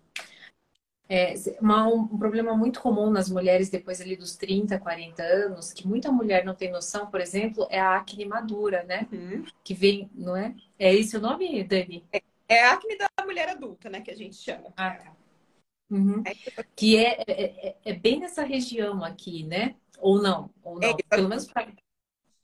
[1.08, 5.88] É, uma, um problema muito comum nas mulheres depois ali dos 30, 40 anos, que
[5.88, 9.08] muita mulher não tem noção, por exemplo, é a acne madura, né?
[9.12, 9.43] Uhum.
[9.63, 10.54] Que vem, não é?
[10.78, 12.06] É esse o nome, Dani?
[12.12, 14.02] É, é a acne da mulher adulta, né?
[14.02, 14.74] Que a gente chama.
[14.76, 15.16] Ah, tá.
[15.90, 16.24] Uhum.
[16.26, 19.76] É que é, é, é, é, bem nessa região aqui, né?
[20.00, 20.50] Ou não?
[20.64, 20.90] Ou não?
[20.90, 21.68] É, Pelo menos pra...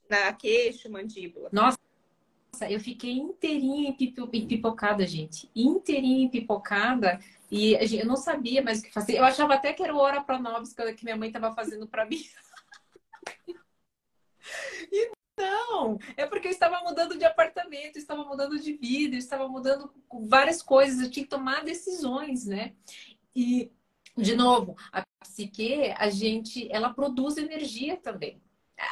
[0.08, 1.48] Na queixo, mandíbula.
[1.52, 1.78] Nossa,
[2.68, 3.94] eu fiquei inteirinha
[4.32, 5.50] empipocada, gente.
[5.54, 7.18] Inteirinha empipocada.
[7.50, 9.16] E eu não sabia mais o que fazer.
[9.16, 12.22] Eu achava até que era o Ora Pronobis que minha mãe estava fazendo para mim.
[15.46, 19.92] não, é porque eu estava mudando de apartamento, estava mudando de vida, estava mudando
[20.28, 22.74] várias coisas, eu tinha que tomar decisões, né?
[23.34, 23.70] E,
[24.16, 28.40] de novo, a psique, a gente, ela produz energia também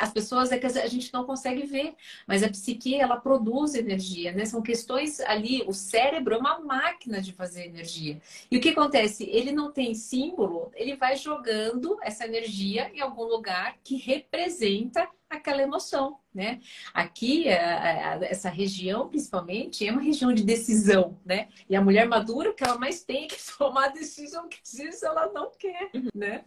[0.00, 1.94] as pessoas é que a gente não consegue ver,
[2.26, 4.44] mas a psique ela produz energia, né?
[4.44, 8.20] São questões ali, o cérebro é uma máquina de fazer energia.
[8.50, 9.24] E o que acontece?
[9.24, 15.62] Ele não tem símbolo, ele vai jogando essa energia em algum lugar que representa aquela
[15.62, 16.60] emoção, né?
[16.92, 21.48] Aqui, essa região, principalmente, é uma região de decisão, né?
[21.68, 25.02] E a mulher madura, o que ela mais tem é que tomar decisão que vezes
[25.02, 26.44] ela não quer, né?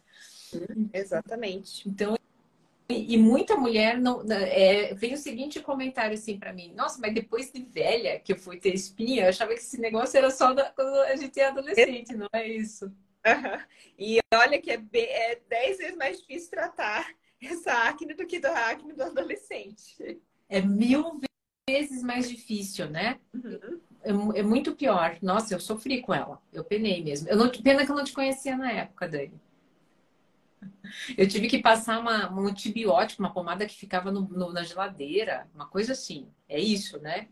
[0.93, 1.88] Exatamente.
[1.88, 2.17] Então,
[2.89, 4.23] e muita mulher não.
[4.32, 8.38] É, vem o seguinte comentário assim para mim: Nossa, mas depois de velha que eu
[8.38, 11.47] fui ter espinha, eu achava que esse negócio era só da, quando a gente é
[11.47, 12.86] adolescente, não é isso?
[12.86, 13.60] Uhum.
[14.00, 18.43] E olha que é, bem, é dez vezes mais difícil tratar essa acne do que
[18.45, 20.19] a acne do adolescente.
[20.50, 21.19] É mil
[21.69, 23.19] vezes mais difícil, né?
[23.34, 23.80] Uhum.
[24.02, 25.17] É, é, muito pior.
[25.21, 26.41] Nossa, eu sofri com ela.
[26.54, 27.28] Eu penei mesmo.
[27.28, 29.34] Eu não, pena que eu não te conhecia na época, Dani.
[31.17, 35.47] Eu tive que passar uma, um antibiótico, uma pomada que ficava no, no, na geladeira,
[35.54, 36.28] uma coisa assim.
[36.47, 37.28] É isso, né?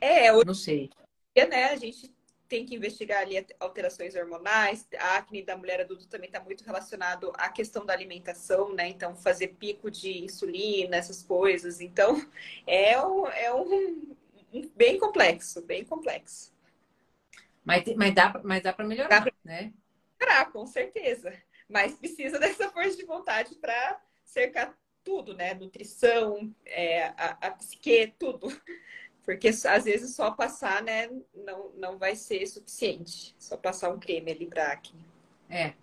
[0.00, 0.90] É, eu não sei.
[1.36, 2.12] Né, a gente
[2.48, 4.86] tem que investigar ali alterações hormonais.
[4.98, 8.88] A acne da mulher adulta também está muito relacionado à questão da alimentação, né?
[8.88, 11.80] Então, fazer pico de insulina, essas coisas.
[11.80, 12.24] Então,
[12.66, 14.16] é um, é um,
[14.52, 16.52] um bem complexo, bem complexo.
[17.64, 19.32] Mas, mas dá, mas dá para melhorar, dá pra...
[19.44, 19.72] né?
[20.18, 21.32] Melhorar, com certeza
[21.68, 25.54] mas precisa dessa força de vontade para cercar tudo, né?
[25.54, 28.48] Nutrição, é, a, a psique, tudo.
[29.24, 33.34] Porque às vezes só passar, né, não, não vai ser suficiente.
[33.38, 35.04] Só passar um creme ali para acne.
[35.50, 35.74] É,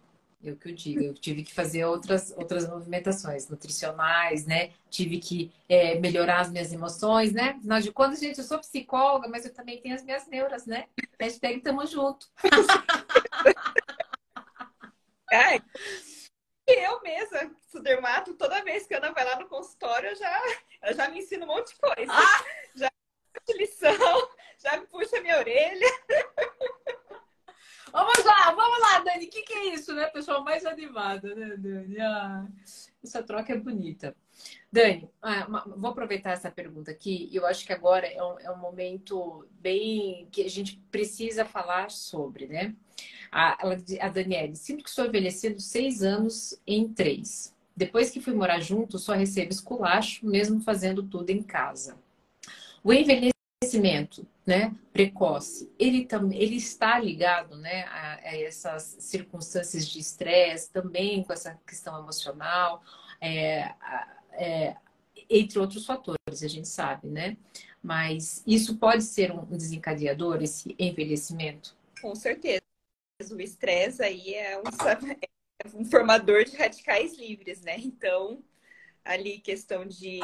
[0.46, 4.74] eu que eu digo, eu tive que fazer outras, outras movimentações nutricionais, né?
[4.92, 7.56] Tive que é, melhorar as minhas emoções, né?
[7.58, 10.86] Afinal de contas, gente, eu sou psicóloga, mas eu também tenho as minhas neuras, né?
[11.20, 12.30] Hashtag tamo junto.
[15.32, 15.60] É.
[16.68, 20.42] Eu mesma, dermato, toda vez que a Ana vai lá no consultório, eu já,
[20.84, 22.14] eu já me ensino um monte de coisa.
[22.14, 22.46] Ah!
[22.76, 22.92] Já
[23.46, 24.30] de lição,
[24.62, 25.88] já me puxa minha orelha.
[27.96, 29.26] Vamos lá, vamos lá, Dani.
[29.26, 30.06] O que, que é isso, né?
[30.08, 31.98] Pessoal mais animada, né, Dani?
[32.02, 32.46] Ah,
[33.02, 34.14] essa troca é bonita.
[34.70, 37.30] Dani, ah, vou aproveitar essa pergunta aqui.
[37.32, 41.90] Eu acho que agora é um, é um momento bem que a gente precisa falar
[41.90, 42.76] sobre, né?
[43.32, 43.66] A,
[44.02, 47.56] a Daniele, sinto que estou envelhecendo seis anos em três.
[47.78, 51.98] Depois que fui morar junto, só recebo esculacho, mesmo fazendo tudo em casa.
[52.86, 60.72] O envelhecimento, né, precoce, ele ele está ligado, né, a, a essas circunstâncias de estresse,
[60.72, 62.84] também com essa questão emocional,
[63.20, 63.74] é,
[64.34, 64.76] é,
[65.28, 67.36] entre outros fatores, a gente sabe, né?
[67.82, 71.76] Mas isso pode ser um desencadeador, esse envelhecimento?
[72.00, 72.62] Com certeza
[73.32, 77.78] o estresse aí é um, é um formador de radicais livres, né?
[77.80, 78.44] Então,
[79.04, 80.20] ali questão de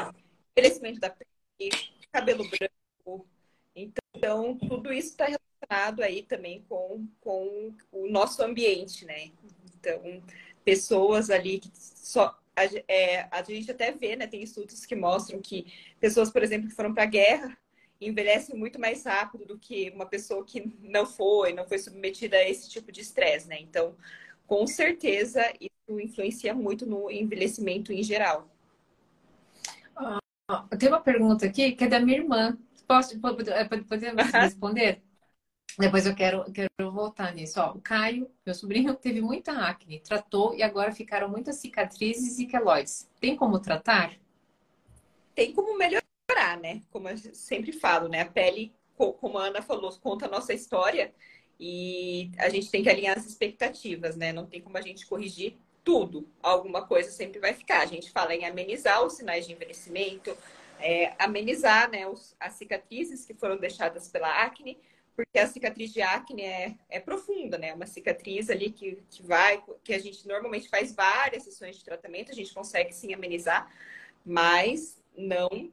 [0.55, 3.27] envelhecimento da pele, cabelo branco.
[3.75, 9.31] Então, tudo isso está relacionado aí também com, com o nosso ambiente, né?
[9.75, 10.21] Então,
[10.63, 12.37] pessoas ali que só.
[12.53, 14.27] A, é, a gente até vê, né?
[14.27, 15.65] Tem estudos que mostram que
[15.99, 17.57] pessoas, por exemplo, que foram para a guerra,
[17.99, 22.49] envelhece muito mais rápido do que uma pessoa que não foi, não foi submetida a
[22.49, 23.59] esse tipo de estresse, né?
[23.59, 23.95] Então,
[24.47, 28.49] com certeza, isso influencia muito no envelhecimento em geral.
[30.53, 32.57] Ah, tem uma pergunta aqui que é da minha irmã.
[32.87, 35.01] Posso, podemos responder?
[35.79, 37.59] Depois eu quero, quero voltar nisso.
[37.61, 42.45] Ó, o Caio, meu sobrinho, teve muita acne, tratou e agora ficaram muitas cicatrizes e
[42.45, 43.09] queloides.
[43.21, 44.13] Tem como tratar?
[45.33, 46.01] Tem como melhorar
[46.41, 46.81] melhorar, né?
[46.91, 48.21] Como eu sempre falo, né?
[48.21, 51.13] A pele, como a Ana falou, conta a nossa história
[51.59, 54.31] e a gente tem que alinhar as expectativas, né?
[54.33, 56.27] Não tem como a gente corrigir tudo.
[56.41, 57.81] Alguma coisa sempre vai ficar.
[57.81, 60.35] A gente fala em amenizar os sinais de envelhecimento,
[60.79, 64.77] é, amenizar né, os, as cicatrizes que foram deixadas pela acne,
[65.15, 67.73] porque a cicatriz de acne é, é profunda, né?
[67.73, 72.31] Uma cicatriz ali que, que vai, que a gente normalmente faz várias sessões de tratamento,
[72.31, 73.71] a gente consegue sim amenizar,
[74.25, 75.71] mas não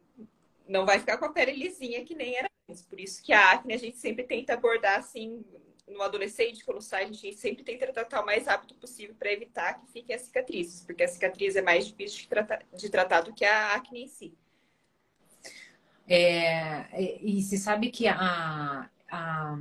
[0.67, 2.83] não vai ficar com a pele lisinha que nem era antes.
[2.83, 5.43] Por isso que a acne a gente sempre tenta abordar assim
[5.91, 9.81] no adolescente, quando sai, a gente sempre tenta tratar o mais rápido possível para evitar
[9.81, 13.33] que fiquem as cicatrizes, porque a cicatriz é mais difícil de tratar, de tratar do
[13.33, 14.35] que a acne em si.
[16.09, 19.59] É, e se sabe que a, a,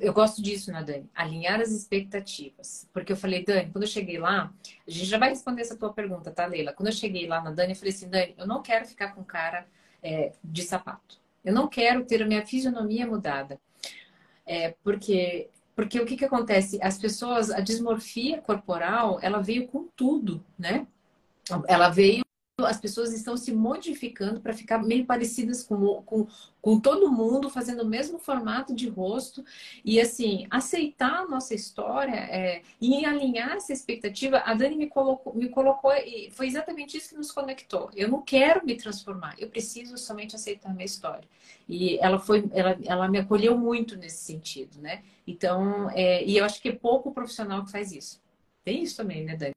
[0.00, 1.10] eu gosto disso, né, Dani?
[1.14, 2.88] Alinhar as expectativas.
[2.92, 4.52] Porque eu falei, Dani, quando eu cheguei lá,
[4.86, 6.72] a gente já vai responder essa tua pergunta, tá, Leila?
[6.72, 9.22] Quando eu cheguei lá na Dani, eu falei assim, Dani, eu não quero ficar com
[9.22, 9.66] cara
[10.02, 11.20] é, de sapato.
[11.44, 13.60] Eu não quero ter a minha fisionomia mudada.
[14.46, 16.78] É, porque porque o que, que acontece?
[16.82, 20.86] As pessoas, a dismorfia corporal, ela veio com tudo, né?
[21.68, 22.24] Ela veio
[22.64, 26.26] as pessoas estão se modificando para ficar meio parecidas com, com,
[26.62, 29.44] com todo mundo, fazendo o mesmo formato de rosto.
[29.84, 35.34] E assim, aceitar a nossa história é, e alinhar essa expectativa, a Dani me colocou,
[35.34, 37.90] me colocou, e foi exatamente isso que nos conectou.
[37.94, 41.28] Eu não quero me transformar, eu preciso somente aceitar a minha história.
[41.68, 45.02] E ela foi, ela, ela me acolheu muito nesse sentido, né?
[45.26, 48.18] Então, é, e eu acho que é pouco profissional que faz isso.
[48.64, 49.52] Tem isso também, né, Dani?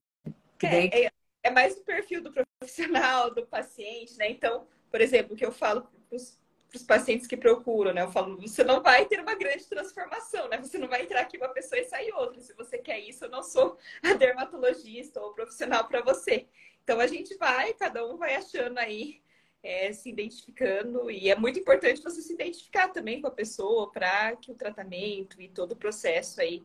[0.61, 1.11] É, é,
[1.43, 4.29] é mais o perfil do profissional, do paciente, né?
[4.29, 8.01] Então, por exemplo, o que eu falo para os pacientes que procuram, né?
[8.01, 10.57] Eu falo, você não vai ter uma grande transformação, né?
[10.57, 12.39] Você não vai entrar aqui uma pessoa e sair outra.
[12.41, 16.47] Se você quer isso, eu não sou a dermatologista ou profissional para você.
[16.83, 19.21] Então a gente vai, cada um vai achando aí,
[19.61, 24.35] é, se identificando, e é muito importante você se identificar também com a pessoa para
[24.37, 26.63] que o tratamento e todo o processo aí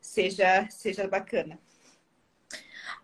[0.00, 1.58] seja, seja bacana.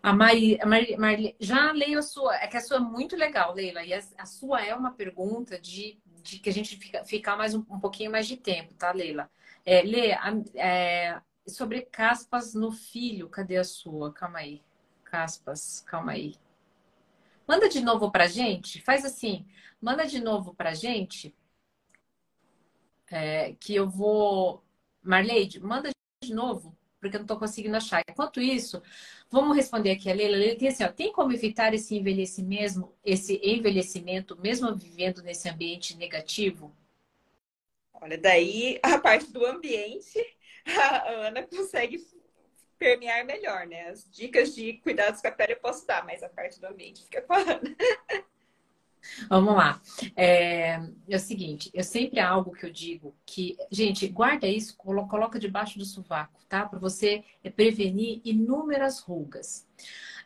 [0.03, 3.15] A Mari, a Mari, Mari, já leio a sua, é que a sua é muito
[3.15, 7.37] legal, Leila, e a, a sua é uma pergunta de, de que a gente fica,
[7.37, 9.31] mais um, um pouquinho mais de tempo, tá, Leila?
[9.65, 10.11] É, Lê,
[10.55, 14.11] é, sobre caspas no filho, cadê a sua?
[14.13, 14.61] Calma aí.
[15.05, 16.35] Caspas, calma aí.
[17.47, 19.45] Manda de novo pra gente, faz assim,
[19.81, 21.33] manda de novo pra gente,
[23.09, 24.63] é, que eu vou...
[25.01, 25.89] Marleide, manda
[26.23, 26.72] de novo
[27.03, 28.01] porque eu não estou conseguindo achar.
[28.09, 28.81] Enquanto isso,
[29.29, 30.37] vamos responder aqui a Leila.
[30.37, 35.97] Leila tem assim, ó, tem como evitar esse envelhecimento, esse envelhecimento, mesmo vivendo nesse ambiente
[35.97, 36.73] negativo?
[37.93, 40.17] Olha, daí a parte do ambiente,
[40.65, 41.99] a Ana consegue
[42.79, 43.89] permear melhor, né?
[43.89, 47.03] As dicas de cuidados com a pele eu posso dar, mas a parte do ambiente
[47.03, 47.75] fica com a Ana.
[49.29, 49.81] Vamos lá.
[50.15, 54.75] É, é, o seguinte, eu sempre há algo que eu digo que, gente, guarda isso,
[54.77, 56.65] coloca debaixo do sovaco, tá?
[56.65, 57.23] Para você
[57.55, 59.67] prevenir inúmeras rugas.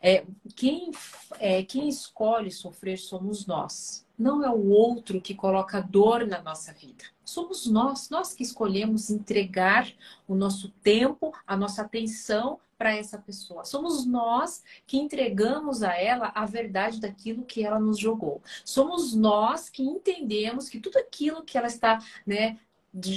[0.00, 0.92] É, quem,
[1.38, 4.06] é, quem escolhe sofrer somos nós.
[4.16, 7.04] Não é o outro que coloca dor na nossa vida.
[7.24, 9.88] Somos nós, nós que escolhemos entregar
[10.26, 13.64] o nosso tempo, a nossa atenção para essa pessoa.
[13.64, 18.40] Somos nós que entregamos a ela a verdade daquilo que ela nos jogou.
[18.64, 22.56] Somos nós que entendemos que tudo aquilo que ela está, né,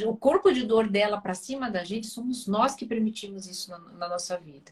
[0.06, 3.80] o corpo de dor dela para cima da gente, somos nós que permitimos isso na,
[3.80, 4.71] na nossa vida.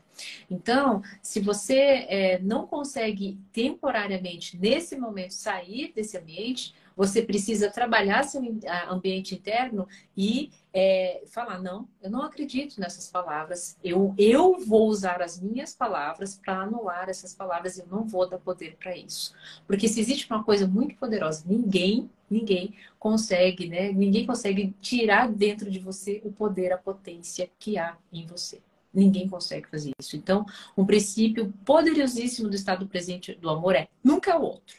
[0.50, 8.24] Então, se você é, não consegue temporariamente, nesse momento, sair desse ambiente, você precisa trabalhar
[8.24, 8.42] seu
[8.90, 15.22] ambiente interno e é, falar: não, eu não acredito nessas palavras, eu, eu vou usar
[15.22, 19.34] as minhas palavras para anular essas palavras, eu não vou dar poder para isso.
[19.66, 23.94] Porque se existe uma coisa muito poderosa, ninguém, ninguém consegue, né?
[23.94, 28.60] Ninguém consegue tirar dentro de você o poder, a potência que há em você.
[28.94, 30.18] Ninguém consegue fazer isso.
[30.18, 34.76] Então, um princípio poderosíssimo do estado presente do amor é nunca o outro.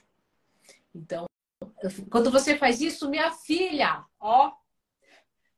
[0.95, 1.25] Então,
[2.11, 4.53] quando você faz isso, minha filha, ó,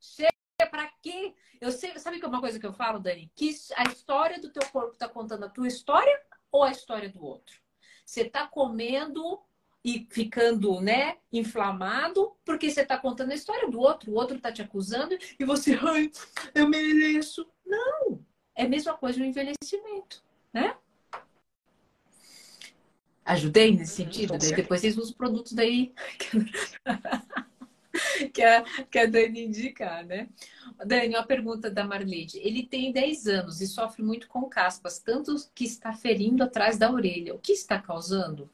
[0.00, 0.30] chega
[0.70, 1.34] para quê?
[1.60, 3.30] Eu sei, sabe que é uma coisa que eu falo, Dani?
[3.34, 7.24] Que a história do teu corpo está contando a tua história ou a história do
[7.24, 7.60] outro?
[8.04, 9.40] Você está comendo
[9.84, 14.52] e ficando, né, inflamado porque você está contando a história do outro, o outro está
[14.52, 16.10] te acusando e você, ai,
[16.54, 17.48] eu mereço.
[17.66, 20.76] Não, é a mesma coisa no envelhecimento, né?
[23.24, 24.38] Ajudei nesse uhum, sentido?
[24.38, 25.92] depois vocês usam os produtos daí
[28.32, 30.28] que a, que a Dani indicar, né?
[30.84, 32.38] Dani, uma pergunta da Marlide.
[32.38, 36.90] Ele tem 10 anos e sofre muito com caspas, tanto que está ferindo atrás da
[36.90, 37.34] orelha.
[37.34, 38.50] O que está causando?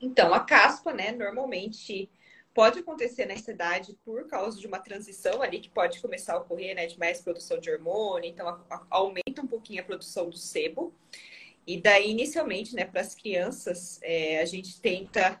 [0.00, 2.10] Então, a caspa, né, normalmente
[2.52, 6.76] pode acontecer nessa idade por causa de uma transição ali que pode começar a ocorrer,
[6.76, 10.36] né, de mais produção de hormônio, então a, a, aumenta um pouquinho a produção do
[10.36, 10.94] sebo.
[11.66, 15.40] E daí, inicialmente, né, para as crianças, é, a gente tenta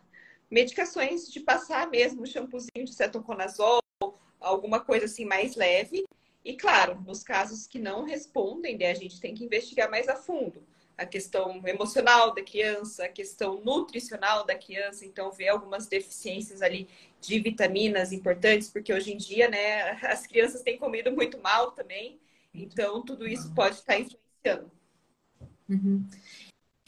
[0.50, 3.82] medicações de passar mesmo, um shampoozinho de cetoconazol,
[4.40, 6.04] alguma coisa assim mais leve.
[6.44, 10.16] E claro, nos casos que não respondem, né, a gente tem que investigar mais a
[10.16, 10.62] fundo
[10.96, 16.88] a questão emocional da criança, a questão nutricional da criança, então ver algumas deficiências ali
[17.20, 22.20] de vitaminas importantes, porque hoje em dia, né, as crianças têm comido muito mal também,
[22.52, 24.70] então tudo isso pode estar influenciando.
[25.68, 26.06] Uhum.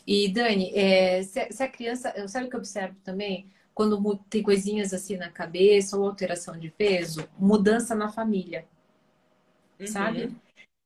[0.06, 3.50] E Dani, é, se, se, a criança, sabe o que eu observo também?
[3.76, 8.66] quando tem coisinhas assim na cabeça ou alteração de peso, mudança na família.
[9.78, 9.86] Uhum.
[9.86, 10.34] Sabe?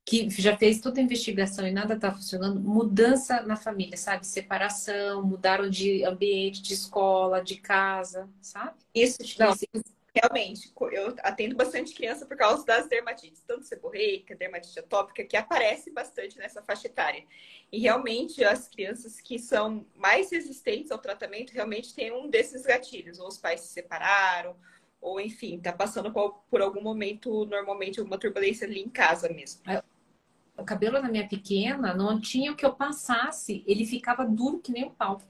[0.05, 4.27] Que já fez toda a investigação e nada tá funcionando, mudança na família, sabe?
[4.27, 8.73] Separação, mudaram de ambiente, de escola, de casa, sabe?
[8.93, 9.55] Isso, não,
[10.15, 15.91] realmente, eu atendo bastante criança por causa das dermatites, tanto seborreica, dermatite atópica, que aparece
[15.91, 17.25] bastante nessa faixa etária.
[17.71, 23.21] E realmente as crianças que são mais resistentes ao tratamento realmente têm um desses gatilhos,
[23.21, 24.57] ou os pais se separaram,
[25.01, 29.63] ou enfim, tá passando por algum momento, normalmente alguma turbulência ali em casa mesmo.
[30.57, 34.73] O cabelo da minha pequena não tinha o que eu passasse, ele ficava duro que
[34.73, 35.23] nem um pau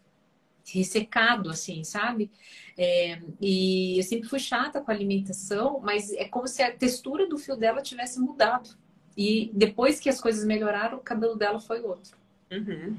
[0.66, 2.30] ressecado, assim, sabe?
[2.76, 7.28] É, e eu sempre fui chata com a alimentação, mas é como se a textura
[7.28, 8.70] do fio dela tivesse mudado.
[9.16, 12.16] E depois que as coisas melhoraram, o cabelo dela foi outro.
[12.50, 12.96] Uhum.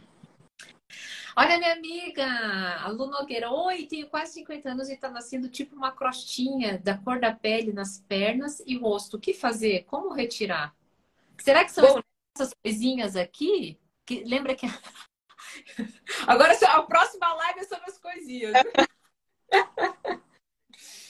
[1.36, 3.50] Olha, minha amiga, a Lu Nogueira.
[3.50, 7.72] Oi, tenho quase 50 anos e tá nascendo tipo uma crostinha da cor da pele
[7.72, 9.16] nas pernas e rosto.
[9.16, 9.86] O que fazer?
[9.86, 10.76] Como retirar?
[11.38, 12.02] Será que são Bom,
[12.36, 13.80] essas coisinhas aqui?
[14.06, 14.68] Que, lembra que
[16.28, 18.54] Agora a próxima live é sobre as coisinhas.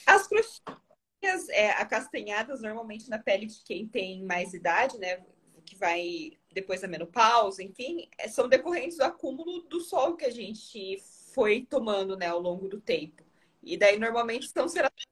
[0.04, 5.24] As crostinhas é, acastanhadas normalmente na pele de quem tem mais idade, né?
[5.64, 10.30] Que vai depois da menopausa, enfim, é, são decorrentes do acúmulo do sol que a
[10.30, 10.98] gente
[11.32, 13.24] foi tomando, né, ao longo do tempo.
[13.62, 15.06] E daí normalmente são ceratonas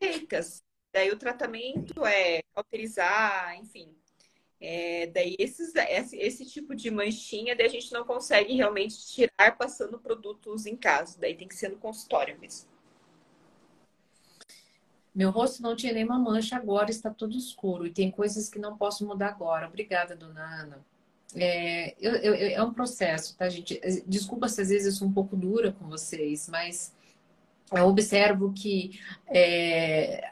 [0.00, 0.62] ricas.
[0.92, 3.96] Daí o tratamento é cauterizar, enfim,
[4.64, 9.56] é, daí esses, esse, esse, tipo de manchinha daí a gente não consegue realmente tirar
[9.58, 11.18] passando produtos em casa.
[11.20, 12.68] Daí tem que ser no consultório mesmo.
[15.14, 17.86] Meu rosto não tinha nenhuma mancha, agora está todo escuro.
[17.86, 19.68] E tem coisas que não posso mudar agora.
[19.68, 20.84] Obrigada, dona Ana.
[21.36, 23.80] É, eu, eu, é um processo, tá, gente?
[24.06, 26.92] Desculpa se às vezes eu sou um pouco dura com vocês, mas
[27.72, 30.30] eu observo que é,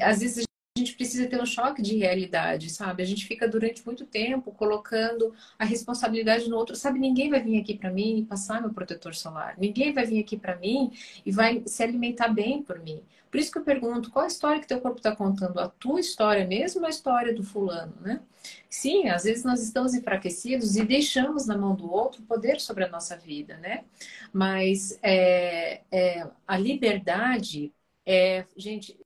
[0.00, 0.46] às vezes
[0.76, 3.00] a gente precisa ter um choque de realidade, sabe?
[3.00, 6.74] A gente fica durante muito tempo colocando a responsabilidade no outro.
[6.74, 9.54] Sabe, ninguém vai vir aqui para mim e passar meu protetor solar.
[9.56, 10.90] Ninguém vai vir aqui para mim
[11.24, 13.00] e vai se alimentar bem por mim.
[13.30, 15.60] Por isso que eu pergunto, qual a história que teu corpo está contando?
[15.60, 18.20] A tua história mesmo ou a história do fulano, né?
[18.68, 22.82] Sim, às vezes nós estamos enfraquecidos e deixamos na mão do outro o poder sobre
[22.82, 23.84] a nossa vida, né?
[24.32, 27.72] Mas é, é, a liberdade
[28.06, 28.98] é, gente,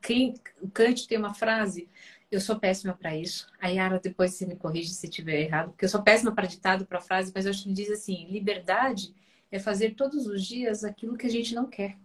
[0.00, 1.88] quem, o Kant tem uma frase,
[2.30, 3.46] eu sou péssima para isso.
[3.60, 6.86] A Yara, depois você me corrige se estiver errado, porque eu sou péssima para ditado,
[6.86, 9.14] para frase, mas eu acho que ele diz assim: liberdade
[9.50, 11.96] é fazer todos os dias aquilo que a gente não quer.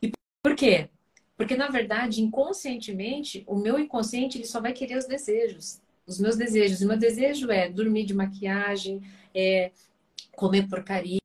[0.00, 0.10] E
[0.42, 0.88] por quê?
[1.36, 5.80] Porque, na verdade, inconscientemente, o meu inconsciente ele só vai querer os desejos.
[6.06, 6.80] Os meus desejos.
[6.80, 9.02] O meu desejo é dormir de maquiagem,
[9.34, 9.70] é
[10.32, 11.20] comer porcaria,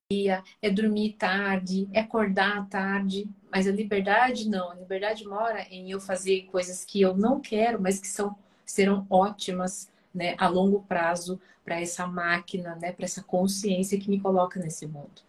[0.61, 3.27] é dormir tarde, é acordar tarde.
[3.55, 4.69] Mas a liberdade não.
[4.69, 8.35] A liberdade mora em eu fazer coisas que eu não quero, mas que são,
[8.65, 14.19] serão ótimas né, a longo prazo para essa máquina, né, para essa consciência que me
[14.19, 15.23] coloca nesse mundo.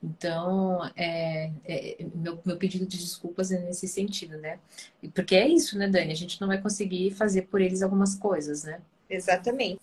[0.00, 4.60] Então, é, é, meu, meu pedido de desculpas é nesse sentido, né?
[5.12, 6.12] Porque é isso, né, Dani?
[6.12, 8.80] A gente não vai conseguir fazer por eles algumas coisas, né?
[9.10, 9.80] Exatamente.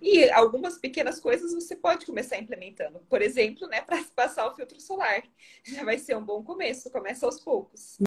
[0.00, 3.00] E algumas pequenas coisas você pode começar implementando.
[3.08, 5.22] Por exemplo, né, para passar o filtro solar.
[5.62, 7.98] Já vai ser um bom começo, começa aos poucos.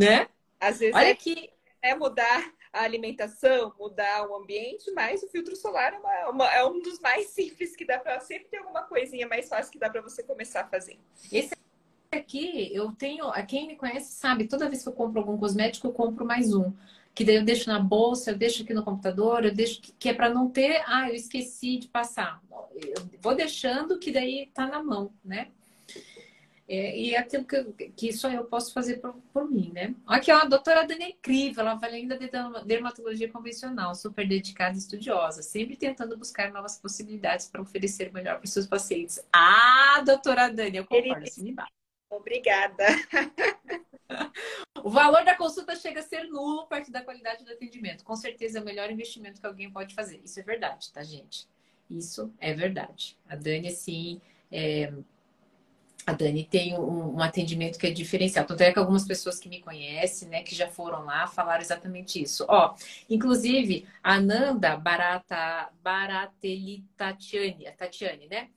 [0.00, 0.28] Né?
[0.60, 1.50] Às vezes Olha é, que
[1.82, 6.64] é mudar a alimentação, mudar o ambiente, mas o filtro solar é, uma, uma, é
[6.64, 9.90] um dos mais simples que dá para sempre ter alguma coisinha mais fácil que dá
[9.90, 10.98] para você começar a fazer.
[11.32, 11.54] Esse
[12.12, 15.92] aqui eu tenho, quem me conhece sabe, toda vez que eu compro algum cosmético, eu
[15.92, 16.72] compro mais um
[17.14, 20.14] que daí eu deixo na bolsa, eu deixo aqui no computador, eu deixo que é
[20.14, 22.40] para não ter, ah, eu esqueci de passar.
[22.74, 25.48] Eu vou deixando que daí tá na mão, né?
[26.72, 29.92] É, e é aquilo que, que só eu posso fazer por, por mim, né?
[30.06, 32.30] Aqui, ó, a doutora Dani é incrível, ela vai ainda de
[32.64, 38.44] dermatologia convencional, super dedicada e estudiosa, sempre tentando buscar novas possibilidades para oferecer melhor para
[38.44, 39.20] os seus pacientes.
[39.32, 41.72] Ah, doutora Dani, eu concordo, assim me bate.
[42.08, 42.84] Obrigada.
[44.82, 48.04] o valor da consulta chega a ser nulo perto da qualidade do atendimento.
[48.04, 50.20] Com certeza é o melhor investimento que alguém pode fazer.
[50.24, 51.46] Isso é verdade, tá, gente?
[51.90, 53.16] Isso é verdade.
[53.28, 54.92] A Dani, assim, é...
[56.06, 58.46] a Dani tem um, um, atendimento que é diferencial.
[58.46, 62.22] Tanto é que algumas pessoas que me conhecem, né, que já foram lá, falaram exatamente
[62.22, 62.46] isso.
[62.48, 62.74] Ó,
[63.08, 68.48] inclusive, a Nanda Barata, Baratelli Tatiane, a Tatiane, né?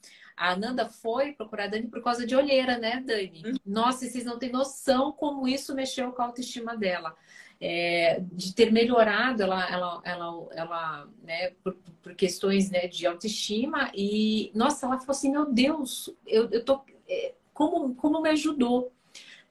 [0.44, 3.44] A Ananda foi procurar a Dani por causa de olheira, né, Dani?
[3.46, 3.54] Uhum.
[3.66, 7.16] Nossa, vocês não têm noção como isso mexeu com a autoestima dela.
[7.62, 13.90] É, de ter melhorado ela, ela, ela, ela né, por, por, questões né, de autoestima
[13.96, 18.92] e nossa, ela falou assim, meu Deus, eu, eu tô, é, como, como me ajudou?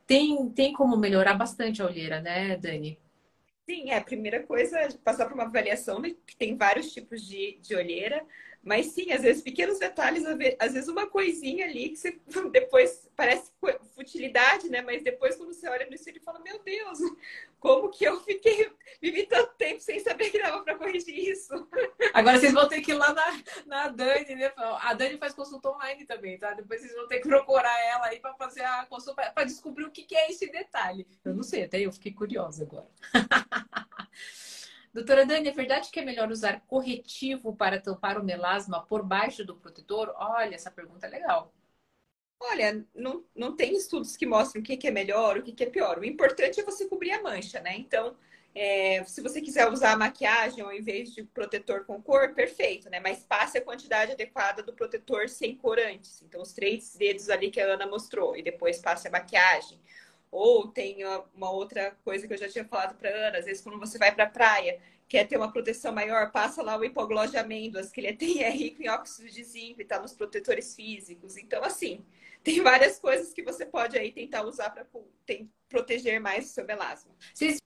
[0.07, 2.99] tem, tem como melhorar bastante a olheira, né, Dani?
[3.65, 7.27] Sim, é a primeira coisa é passar por uma avaliação, né, que tem vários tipos
[7.27, 8.23] de, de olheira.
[8.63, 10.25] Mas sim, às vezes pequenos detalhes,
[10.59, 12.21] às vezes uma coisinha ali que você
[12.53, 13.51] depois parece
[13.95, 14.81] futilidade, né?
[14.83, 16.99] Mas depois quando você olha no espelho e fala, meu Deus,
[17.59, 21.69] como que eu fiquei, vivi tanto tempo sem saber que dava para corrigir isso.
[22.15, 24.53] Agora vocês vão ter que ir lá na, na Dani, né?
[24.57, 26.55] A Dani faz consulta online também, tá?
[26.55, 29.91] Depois vocês vão ter que procurar ela aí para fazer a consulta, para descobrir o
[29.91, 31.07] que, é esse detalhe.
[31.25, 32.89] Eu não sei, até eu fiquei curiosa agora.
[34.93, 39.45] Doutora Dani, é verdade que é melhor usar corretivo para tampar o melasma por baixo
[39.45, 40.15] do protetor?
[40.19, 41.53] Olha, essa pergunta é legal.
[42.39, 45.65] Olha, não, não tem estudos que mostram o que, que é melhor, o que, que
[45.65, 45.99] é pior.
[45.99, 47.75] O importante é você cobrir a mancha, né?
[47.77, 48.17] Então,
[48.55, 53.01] é, se você quiser usar a maquiagem ao invés de protetor com cor, perfeito, né?
[53.01, 56.21] Mas passe a quantidade adequada do protetor sem cor antes.
[56.21, 59.81] Então, os três dedos ali que a Ana mostrou, e depois passe a maquiagem.
[60.33, 61.05] Ou tem
[61.35, 64.11] uma outra coisa que eu já tinha falado para Ana, às vezes quando você vai
[64.11, 68.01] para a praia, quer ter uma proteção maior, passa lá o hipoglós de amêndoas, que
[68.01, 71.37] ele tem, é rico em óxido de zinco e está nos protetores físicos.
[71.37, 72.03] Então, assim,
[72.43, 74.87] tem várias coisas que você pode aí tentar usar para
[75.69, 77.13] proteger mais o seu melasma.
[77.35, 77.59] Vocês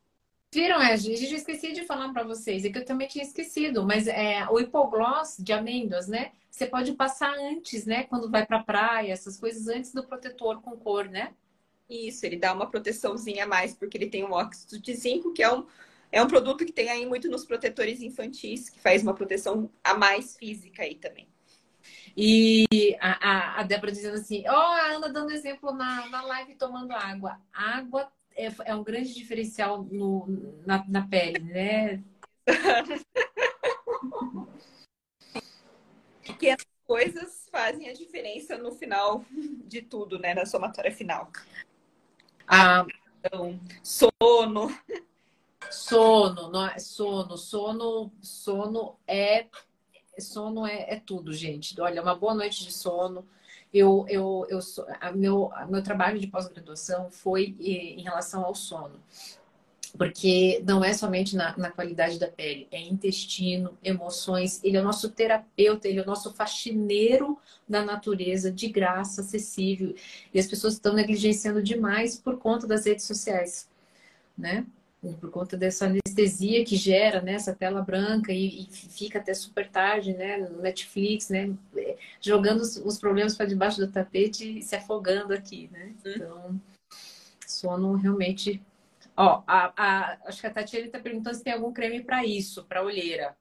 [0.52, 3.86] viram, é, gente, eu esqueci de falar para vocês, é que eu também tinha esquecido,
[3.86, 6.32] mas é o hipoglós de amêndoas, né?
[6.50, 8.02] Você pode passar antes, né?
[8.04, 11.32] Quando vai para praia, essas coisas antes do protetor com cor, né?
[11.88, 15.42] Isso, ele dá uma proteçãozinha a mais, porque ele tem um óxido de zinco, que
[15.42, 15.66] é um,
[16.10, 19.94] é um produto que tem aí muito nos protetores infantis, que faz uma proteção a
[19.94, 21.28] mais física aí também.
[22.16, 26.22] E a, a, a Débora dizendo assim, ó, oh, a Ana dando exemplo na, na
[26.22, 27.40] live tomando água.
[27.52, 30.26] água é, é um grande diferencial no,
[30.66, 32.02] na, na pele, né?
[36.22, 39.24] Pequenas coisas fazem a diferença no final
[39.66, 40.34] de tudo, né?
[40.34, 41.30] Na somatória final.
[42.46, 42.86] Ah,
[43.82, 44.70] sono.
[45.70, 49.48] Sono, não é, sono, sono, sono é
[50.18, 51.78] sono é, é, tudo, gente.
[51.80, 53.26] Olha, uma boa noite de sono.
[53.72, 54.60] Eu, eu, eu
[55.00, 59.02] a meu, a meu trabalho de pós-graduação foi em relação ao sono.
[59.96, 64.60] Porque não é somente na, na, qualidade da pele, é intestino, emoções.
[64.62, 67.38] Ele é o nosso terapeuta, ele é o nosso faxineiro
[67.68, 69.94] da natureza, de graça, acessível.
[70.32, 73.68] E as pessoas estão negligenciando demais por conta das redes sociais,
[74.36, 74.66] né?
[75.20, 79.68] Por conta dessa anestesia que gera né, essa tela branca e, e fica até super
[79.68, 80.38] tarde, né?
[80.38, 81.54] No Netflix, né?
[82.20, 85.92] Jogando os, os problemas para debaixo do tapete e se afogando aqui, né?
[86.04, 86.12] Uhum.
[86.12, 86.60] Então,
[87.46, 88.60] sono realmente
[89.16, 92.66] Ó, a, a, acho que a Tatiana está perguntando se tem algum creme para isso,
[92.66, 93.36] para olheira.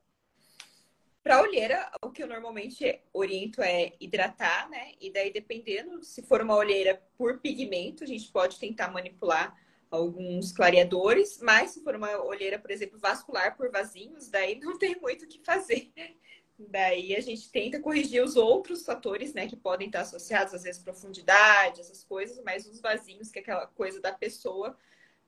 [1.21, 4.91] Para olheira, o que eu normalmente oriento é hidratar, né?
[5.01, 9.53] E daí, dependendo, se for uma olheira por pigmento, a gente pode tentar manipular
[9.89, 14.95] alguns clareadores, mas se for uma olheira, por exemplo, vascular por vasinhos, daí não tem
[15.01, 15.91] muito o que fazer.
[16.57, 20.81] Daí a gente tenta corrigir os outros fatores, né, que podem estar associados, às vezes,
[20.81, 24.77] profundidade, essas coisas, mas os vasinhos, que é aquela coisa da pessoa,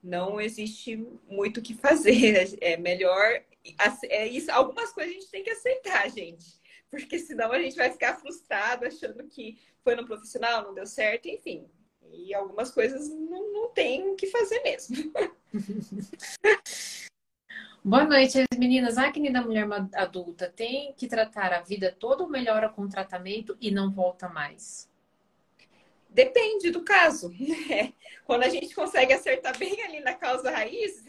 [0.03, 0.95] não existe
[1.27, 2.57] muito o que fazer.
[2.61, 3.43] É melhor.
[4.09, 6.57] É isso, algumas coisas a gente tem que aceitar, gente.
[6.89, 11.27] Porque senão a gente vai ficar frustrado achando que foi no profissional, não deu certo,
[11.27, 11.69] enfim.
[12.13, 15.11] E algumas coisas não, não tem o que fazer mesmo.
[17.83, 18.97] Boa noite, meninas.
[18.97, 23.57] A acne da mulher adulta tem que tratar a vida toda ou melhora com tratamento
[23.61, 24.89] e não volta mais?
[26.17, 27.29] Depende do caso.
[27.69, 27.93] Né?
[28.25, 31.05] Quando a gente consegue acertar bem ali na causa raiz,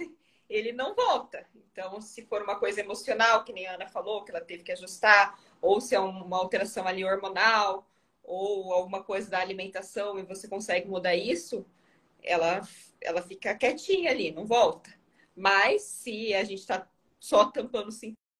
[0.48, 1.46] ele não volta.
[1.54, 4.72] Então, se for uma coisa emocional, que nem a Ana falou, que ela teve que
[4.72, 7.88] ajustar, ou se é uma alteração ali hormonal,
[8.22, 11.64] ou alguma coisa da alimentação e você consegue mudar isso,
[12.22, 12.60] ela,
[13.00, 14.90] ela fica quietinha ali, não volta.
[15.34, 16.86] Mas se a gente está
[17.18, 17.90] só tampando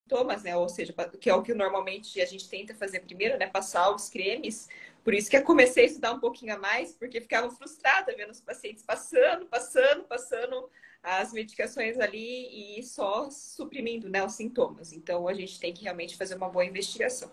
[0.09, 0.55] sintomas, né?
[0.55, 3.47] Ou seja, que é o que normalmente a gente tenta fazer primeiro, né?
[3.47, 4.67] Passar os cremes
[5.03, 8.31] por isso que eu comecei a estudar um pouquinho a mais, porque ficava frustrada vendo
[8.31, 10.69] os pacientes passando, passando, passando
[11.01, 14.91] as medicações ali e só suprimindo né, os sintomas.
[14.91, 17.31] Então a gente tem que realmente fazer uma boa investigação.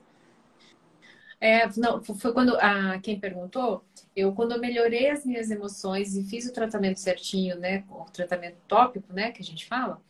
[1.38, 6.24] É, não, foi quando a quem perguntou, eu quando eu melhorei as minhas emoções e
[6.24, 10.00] fiz o tratamento certinho, né, o tratamento tópico, né, que a gente fala,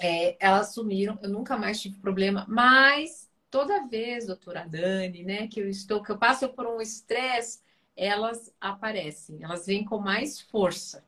[0.00, 5.60] é, elas sumiram, eu nunca mais tive problema, mas toda vez, doutora Dani, né, que
[5.60, 7.60] eu estou, que eu passo por um estresse,
[7.96, 11.04] elas aparecem, elas vêm com mais força.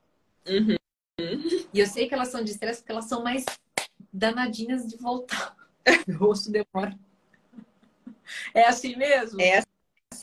[0.46, 0.76] Uhum.
[1.72, 3.44] E eu sei que elas são de estresse porque elas são mais
[4.12, 5.54] danadinhas de voltar.
[6.08, 6.98] o rosto demora.
[8.54, 9.40] É assim mesmo?
[9.40, 9.69] É assim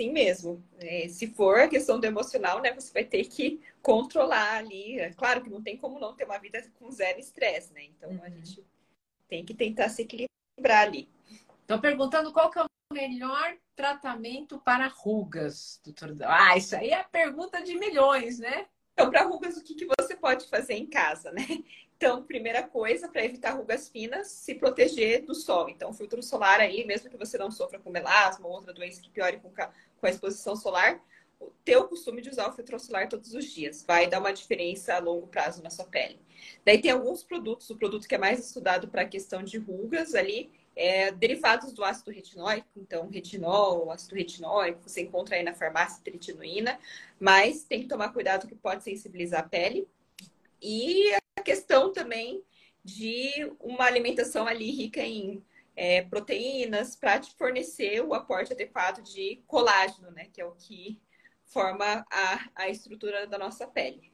[0.06, 0.64] mesmo.
[0.80, 5.00] É, se for a questão do emocional, né, você vai ter que controlar ali.
[5.00, 7.84] É claro que não tem como não ter uma vida com zero estresse, né?
[7.84, 8.24] Então uhum.
[8.24, 8.64] a gente
[9.28, 11.10] tem que tentar se equilibrar ali.
[11.62, 16.16] Estou perguntando qual que é o melhor tratamento para rugas, doutor.
[16.24, 18.68] Ah, isso aí é a pergunta de milhões, né?
[18.94, 21.46] Então, para rugas, o que, que você pode fazer em casa, né?
[21.98, 25.68] Então, primeira coisa, para evitar rugas finas, se proteger do sol.
[25.68, 29.10] Então, filtro solar aí, mesmo que você não sofra com melasma ou outra doença que
[29.10, 31.04] piore com, com a exposição solar,
[31.66, 33.84] ter o costume de usar o filtro solar todos os dias.
[33.84, 36.20] Vai dar uma diferença a longo prazo na sua pele.
[36.64, 40.14] Daí tem alguns produtos, o produto que é mais estudado para a questão de rugas
[40.14, 46.00] ali, é, derivados do ácido retinóico, então retinol, ácido retinóico, você encontra aí na farmácia
[46.04, 46.80] tretinoína,
[47.20, 49.88] mas tem que tomar cuidado que pode sensibilizar a pele.
[50.62, 52.44] E a questão também
[52.84, 55.44] de uma alimentação ali rica em
[55.76, 60.30] é, proteínas para te fornecer o aporte adequado de colágeno, né?
[60.34, 61.00] Que é o que
[61.46, 64.12] forma a, a estrutura da nossa pele.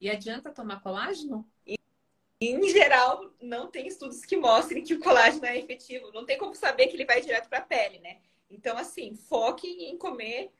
[0.00, 1.48] E adianta tomar colágeno?
[2.40, 6.12] em geral, não tem estudos que mostrem que o colágeno é efetivo.
[6.12, 8.18] Não tem como saber que ele vai direto para a pele, né?
[8.50, 10.52] Então, assim, foque em comer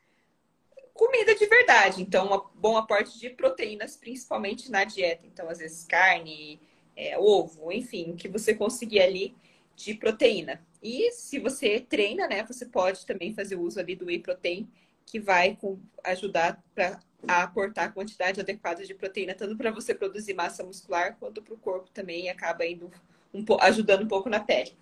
[0.95, 2.01] comida de verdade.
[2.01, 5.27] Então, um bom aporte de proteínas, principalmente na dieta.
[5.27, 6.59] Então, às vezes, carne,
[6.95, 9.35] é, ovo, enfim, que você conseguir ali
[9.75, 10.65] de proteína.
[10.81, 14.67] E se você treina, né, você pode também fazer uso ali do whey protein,
[15.05, 15.57] que vai
[16.05, 21.41] ajudar para aportar a quantidade adequada de proteína, tanto para você produzir massa muscular, quanto
[21.41, 22.89] para o corpo também, acaba indo
[23.33, 24.75] um, ajudando um pouco na pele.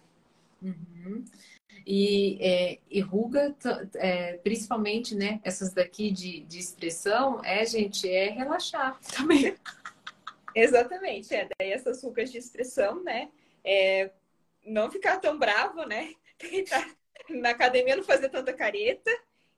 [0.61, 1.25] Uhum.
[1.85, 3.55] E, é, e ruga,
[3.95, 5.39] é, principalmente, né?
[5.43, 9.55] Essas daqui de, de expressão, é, gente, é relaxar também.
[10.55, 11.47] Exatamente, é.
[11.57, 13.29] Daí essas rugas de expressão, né?
[13.63, 14.11] É,
[14.65, 16.13] não ficar tão bravo, né?
[16.37, 16.89] Tentar
[17.29, 19.11] na academia não fazer tanta careta.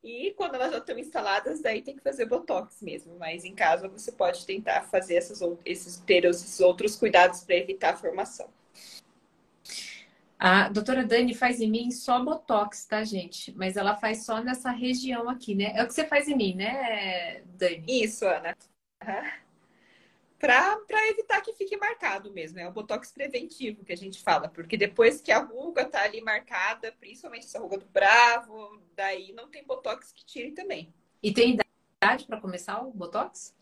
[0.04, 3.18] E quando elas já estão instaladas, daí tem que fazer botox mesmo.
[3.18, 7.94] Mas em casa você pode tentar fazer essas, esses, ter esses outros cuidados para evitar
[7.94, 8.48] a formação.
[10.48, 13.52] A doutora Dani faz em mim só botox, tá, gente?
[13.54, 15.74] Mas ela faz só nessa região aqui, né?
[15.76, 17.84] É o que você faz em mim, né, Dani?
[17.88, 18.56] Isso, Ana.
[19.04, 19.46] Uhum
[20.38, 22.60] para evitar que fique marcado mesmo.
[22.60, 26.22] É o botox preventivo que a gente fala, porque depois que a ruga tá ali
[26.22, 30.94] marcada, principalmente essa ruga do bravo, daí não tem botox que tire também.
[31.24, 31.58] E tem
[32.00, 33.56] idade para começar o botox?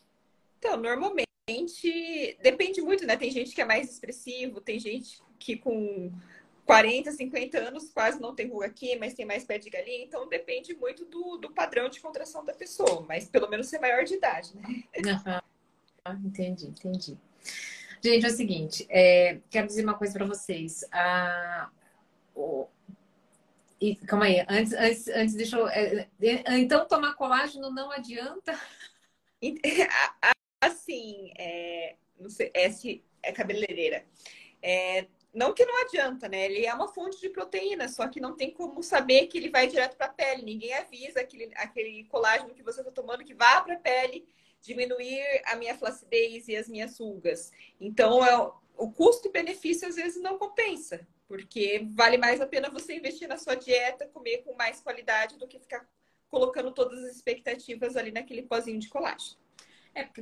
[0.60, 1.28] Então, normalmente
[2.42, 3.16] depende muito, né?
[3.16, 6.12] Tem gente que é mais expressivo, tem gente que com
[6.66, 10.28] 40, 50 anos quase não tem ruga aqui, mas tem mais pé de galinha, então
[10.28, 14.16] depende muito do, do padrão de contração da pessoa, mas pelo menos ser maior de
[14.16, 14.84] idade, né?
[14.98, 15.40] Uhum.
[16.06, 17.18] Ah, entendi, entendi.
[18.02, 20.84] Gente, é o seguinte, é, quero dizer uma coisa para vocês.
[20.92, 21.70] Ah,
[22.36, 22.68] oh,
[23.84, 25.68] e, calma aí, antes, antes, antes deixa eu.
[25.68, 28.58] É, é, então, tomar colágeno não adianta?
[30.62, 34.06] Assim, é, não sei, esse é cabeleireira.
[34.62, 36.46] É, não que não adianta, né?
[36.46, 39.68] Ele é uma fonte de proteína, só que não tem como saber que ele vai
[39.68, 40.44] direto para a pele.
[40.44, 44.28] Ninguém avisa aquele, aquele colágeno que você está tomando que vá para a pele
[44.62, 47.52] diminuir a minha flacidez e as minhas rugas.
[47.82, 53.28] Então, é, o custo-benefício às vezes não compensa, porque vale mais a pena você investir
[53.28, 55.86] na sua dieta, comer com mais qualidade do que ficar
[56.30, 59.38] colocando todas as expectativas ali naquele pozinho de colágeno.
[59.94, 60.22] É, porque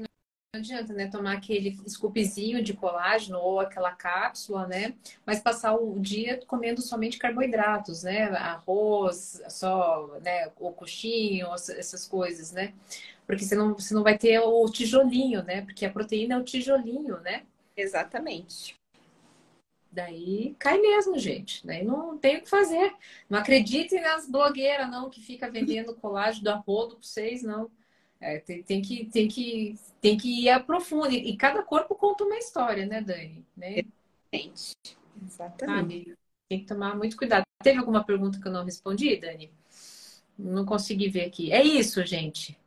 [0.54, 4.94] não adianta, né, tomar aquele scoopzinho de colágeno ou aquela cápsula, né,
[5.26, 12.52] mas passar o dia comendo somente carboidratos, né, arroz, só, né, o coxinho, essas coisas,
[12.52, 12.74] né.
[13.26, 15.62] Porque você não, você não vai ter o tijolinho, né?
[15.62, 17.44] Porque a proteína é o tijolinho, né?
[17.78, 18.76] Exatamente.
[19.90, 21.66] Daí cai mesmo, gente.
[21.66, 22.94] Daí não tem o que fazer.
[23.30, 27.72] Não acreditem nas blogueiras, não, que fica vendendo colágeno do arrodo para vocês, não.
[28.22, 31.12] É, tem, tem, que, tem, que, tem que ir a profundo.
[31.12, 33.44] E cada corpo conta uma história, né, Dani?
[33.58, 33.84] Né?
[34.32, 34.74] Exatamente.
[35.26, 36.18] Exatamente.
[36.48, 37.44] tem que tomar muito cuidado.
[37.64, 39.52] Teve alguma pergunta que eu não respondi, Dani?
[40.38, 41.52] Não consegui ver aqui.
[41.52, 42.58] É isso, gente.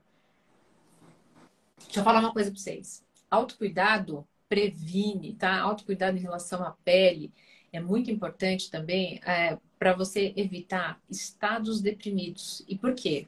[1.85, 3.05] Deixa eu falar uma coisa para vocês.
[3.31, 5.61] Autocuidado previne, tá?
[5.61, 7.33] Autocuidado em relação à pele
[7.73, 12.65] é muito importante também é, para você evitar estados deprimidos.
[12.69, 13.27] E por quê?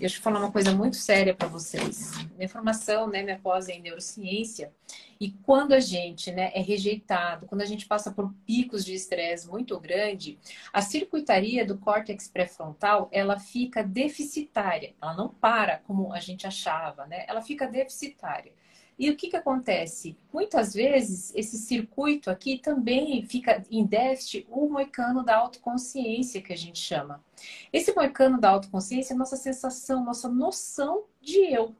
[0.00, 2.12] Deixa eu falar uma coisa muito séria para vocês.
[2.34, 4.72] Minha formação, né, minha pós é em neurociência,
[5.20, 9.46] e quando a gente, né, é rejeitado, quando a gente passa por picos de estresse
[9.46, 10.38] muito grande,
[10.72, 14.94] a circuitaria do córtex pré-frontal, ela fica deficitária.
[15.02, 17.26] Ela não para como a gente achava, né?
[17.28, 18.52] Ela fica deficitária.
[19.00, 20.14] E o que, que acontece?
[20.30, 26.56] Muitas vezes esse circuito aqui também fica em déficit o moicano da autoconsciência, que a
[26.56, 27.24] gente chama.
[27.72, 31.74] Esse moicano da autoconsciência é nossa sensação, nossa noção de eu.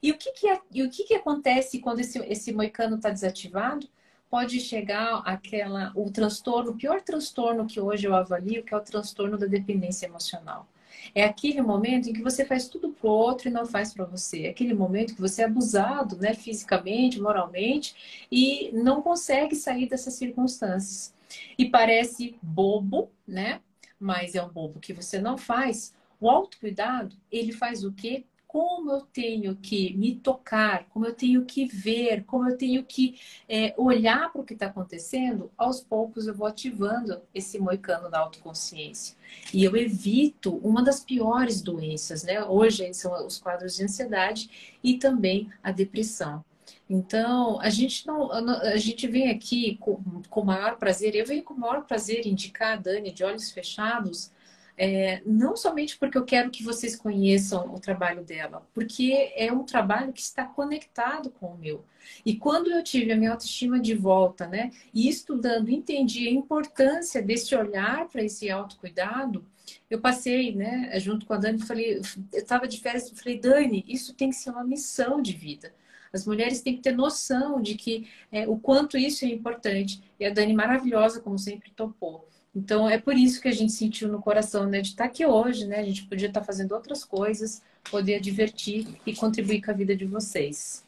[0.00, 3.10] E o que, que, é, e o que, que acontece quando esse, esse moicano está
[3.10, 3.88] desativado?
[4.30, 8.80] Pode chegar aquela, o transtorno, o pior transtorno que hoje eu avalio, que é o
[8.80, 10.68] transtorno da dependência emocional.
[11.14, 14.42] É aquele momento em que você faz tudo pro outro e não faz para você.
[14.42, 20.14] É aquele momento que você é abusado, né, fisicamente, moralmente e não consegue sair dessas
[20.14, 21.14] circunstâncias.
[21.58, 23.60] E parece bobo, né?
[23.98, 25.94] Mas é um bobo que você não faz.
[26.20, 28.24] O autocuidado, ele faz o quê?
[28.54, 33.18] Como eu tenho que me tocar, como eu tenho que ver, como eu tenho que
[33.48, 38.20] é, olhar para o que está acontecendo, aos poucos eu vou ativando esse moicano da
[38.20, 39.16] autoconsciência.
[39.52, 42.44] E eu evito uma das piores doenças, né?
[42.44, 46.44] Hoje são os quadros de ansiedade e também a depressão.
[46.88, 51.54] Então, a gente não, a gente vem aqui com, com maior prazer, eu venho com
[51.54, 54.30] o maior prazer indicar a Dani de olhos fechados
[54.76, 59.64] é, não somente porque eu quero que vocês conheçam o trabalho dela, porque é um
[59.64, 61.84] trabalho que está conectado com o meu.
[62.24, 67.22] E quando eu tive a minha autoestima de volta, né, e estudando, entendi a importância
[67.22, 69.44] desse olhar para esse autocuidado,
[69.88, 72.02] eu passei, né, junto com a Dani, falei, eu
[72.32, 75.72] estava de férias, falei, Dani, isso tem que ser uma missão de vida.
[76.12, 80.00] As mulheres têm que ter noção de que é, o quanto isso é importante.
[80.18, 82.28] E a Dani, maravilhosa, como sempre, topou.
[82.54, 85.66] Então é por isso que a gente sentiu no coração, né, de estar aqui hoje,
[85.66, 85.80] né?
[85.80, 90.04] A gente podia estar fazendo outras coisas, poder divertir e contribuir com a vida de
[90.04, 90.84] vocês,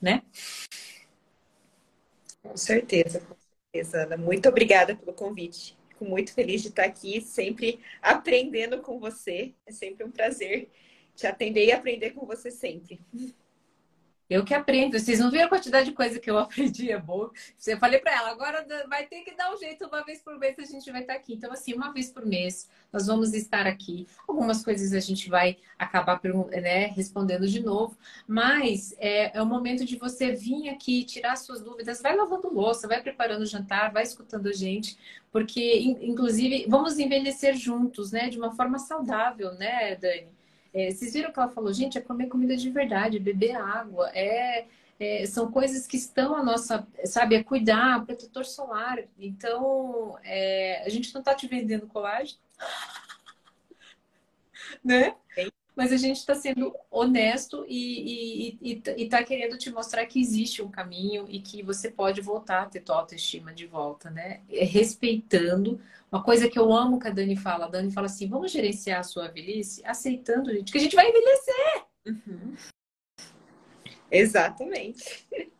[0.00, 0.22] né?
[2.42, 3.34] Com certeza, com
[3.72, 4.16] certeza, Ana.
[4.16, 5.76] Muito obrigada pelo convite.
[5.88, 9.52] Fico muito feliz de estar aqui, sempre aprendendo com você.
[9.66, 10.68] É sempre um prazer
[11.14, 13.00] te atender e aprender com você sempre.
[14.32, 14.98] Eu que aprendo.
[14.98, 17.30] Vocês não viram a quantidade de coisa que eu aprendi, é boa.
[17.66, 20.58] Eu falei para ela, agora vai ter que dar um jeito, uma vez por mês
[20.58, 21.34] a gente vai estar aqui.
[21.34, 24.06] Então, assim, uma vez por mês nós vamos estar aqui.
[24.26, 26.18] Algumas coisas a gente vai acabar
[26.50, 31.60] né, respondendo de novo, mas é, é o momento de você vir aqui, tirar suas
[31.60, 34.96] dúvidas, vai lavando louça, vai preparando o jantar, vai escutando a gente,
[35.30, 40.41] porque, inclusive, vamos envelhecer juntos, né, de uma forma saudável, né, Dani?
[40.74, 44.66] É, vocês viram que ela falou, gente, é comer comida de verdade, beber água, é,
[44.98, 48.98] é, são coisas que estão a nossa, sabe, é cuidar, protetor solar.
[49.18, 52.38] Então, é, a gente não está te vendendo colágeno,
[54.82, 55.14] né?
[55.74, 58.58] Mas a gente está sendo honesto e
[58.96, 62.80] está querendo te mostrar que existe um caminho e que você pode voltar a ter
[62.80, 64.42] tua autoestima de volta, né?
[64.50, 67.64] É respeitando uma coisa que eu amo que a Dani fala.
[67.64, 71.08] A Dani fala assim: vamos gerenciar a sua velhice aceitando, gente, que a gente vai
[71.08, 71.84] envelhecer.
[72.06, 72.54] Uhum.
[74.10, 75.26] Exatamente.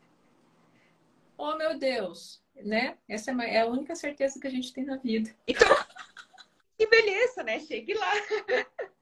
[1.44, 2.96] Oh, meu Deus, né?
[3.08, 5.34] Essa é a única certeza que a gente tem na vida.
[5.44, 5.66] Então,
[6.78, 7.58] envelheça, né?
[7.58, 8.12] Chegue lá.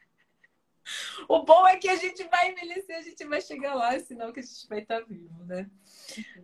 [1.29, 4.41] O bom é que a gente vai envelhecer, a gente vai chegar lá, senão que
[4.41, 5.69] a gente vai estar vivo, né?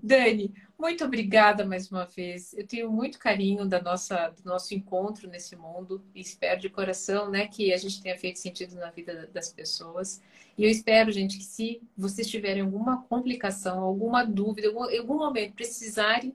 [0.03, 2.53] Dani, muito obrigada mais uma vez.
[2.55, 7.31] Eu tenho muito carinho da nossa, do nosso encontro nesse mundo e espero de coração,
[7.31, 10.21] né, que a gente tenha feito sentido na vida das pessoas.
[10.57, 15.55] E eu espero, gente, que se vocês tiverem alguma complicação, alguma dúvida, em algum momento
[15.55, 16.35] precisarem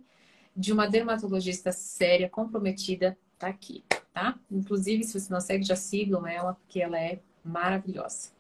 [0.55, 3.83] de uma dermatologista séria, comprometida, tá aqui,
[4.13, 4.37] tá?
[4.51, 8.31] Inclusive, se você não segue, já sigam ela, porque ela é maravilhosa.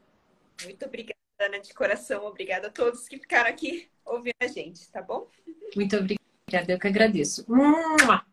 [0.63, 2.25] Muito obrigada, Ana, de coração.
[2.25, 5.27] Obrigada a todos que ficaram aqui ouvindo a gente, tá bom?
[5.75, 7.45] Muito obrigada, eu que agradeço.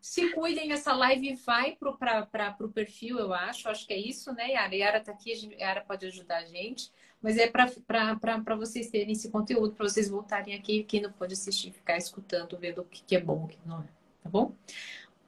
[0.01, 3.69] Se cuidem, essa live vai para o perfil, eu acho.
[3.69, 4.75] Acho que é isso, né, Yara?
[4.75, 6.91] Yara tá aqui, a Yara pode ajudar a gente.
[7.21, 10.83] Mas é para vocês terem esse conteúdo, para vocês voltarem aqui.
[10.83, 13.81] Quem não pode assistir, ficar escutando, vendo o que, que é bom, o que não
[13.81, 13.87] é.
[14.23, 14.53] Tá bom?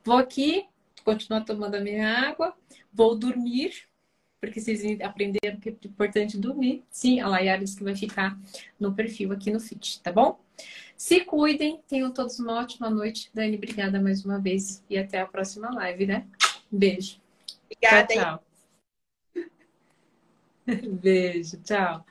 [0.03, 0.65] Vou aqui,
[1.03, 2.55] continuar tomando a minha água,
[2.93, 3.89] vou dormir
[4.41, 6.83] porque vocês aprenderam que é importante dormir.
[6.89, 8.35] Sim, a Layara disse que vai ficar
[8.79, 10.39] no perfil aqui no feed, tá bom?
[10.97, 13.29] Se cuidem, tenham todos uma ótima noite.
[13.33, 16.25] Dani, obrigada mais uma vez e até a próxima live, né?
[16.71, 17.21] Beijo.
[17.65, 18.07] Obrigada.
[18.07, 18.43] Tchau,
[19.35, 19.47] tchau.
[21.01, 22.05] Beijo, tchau.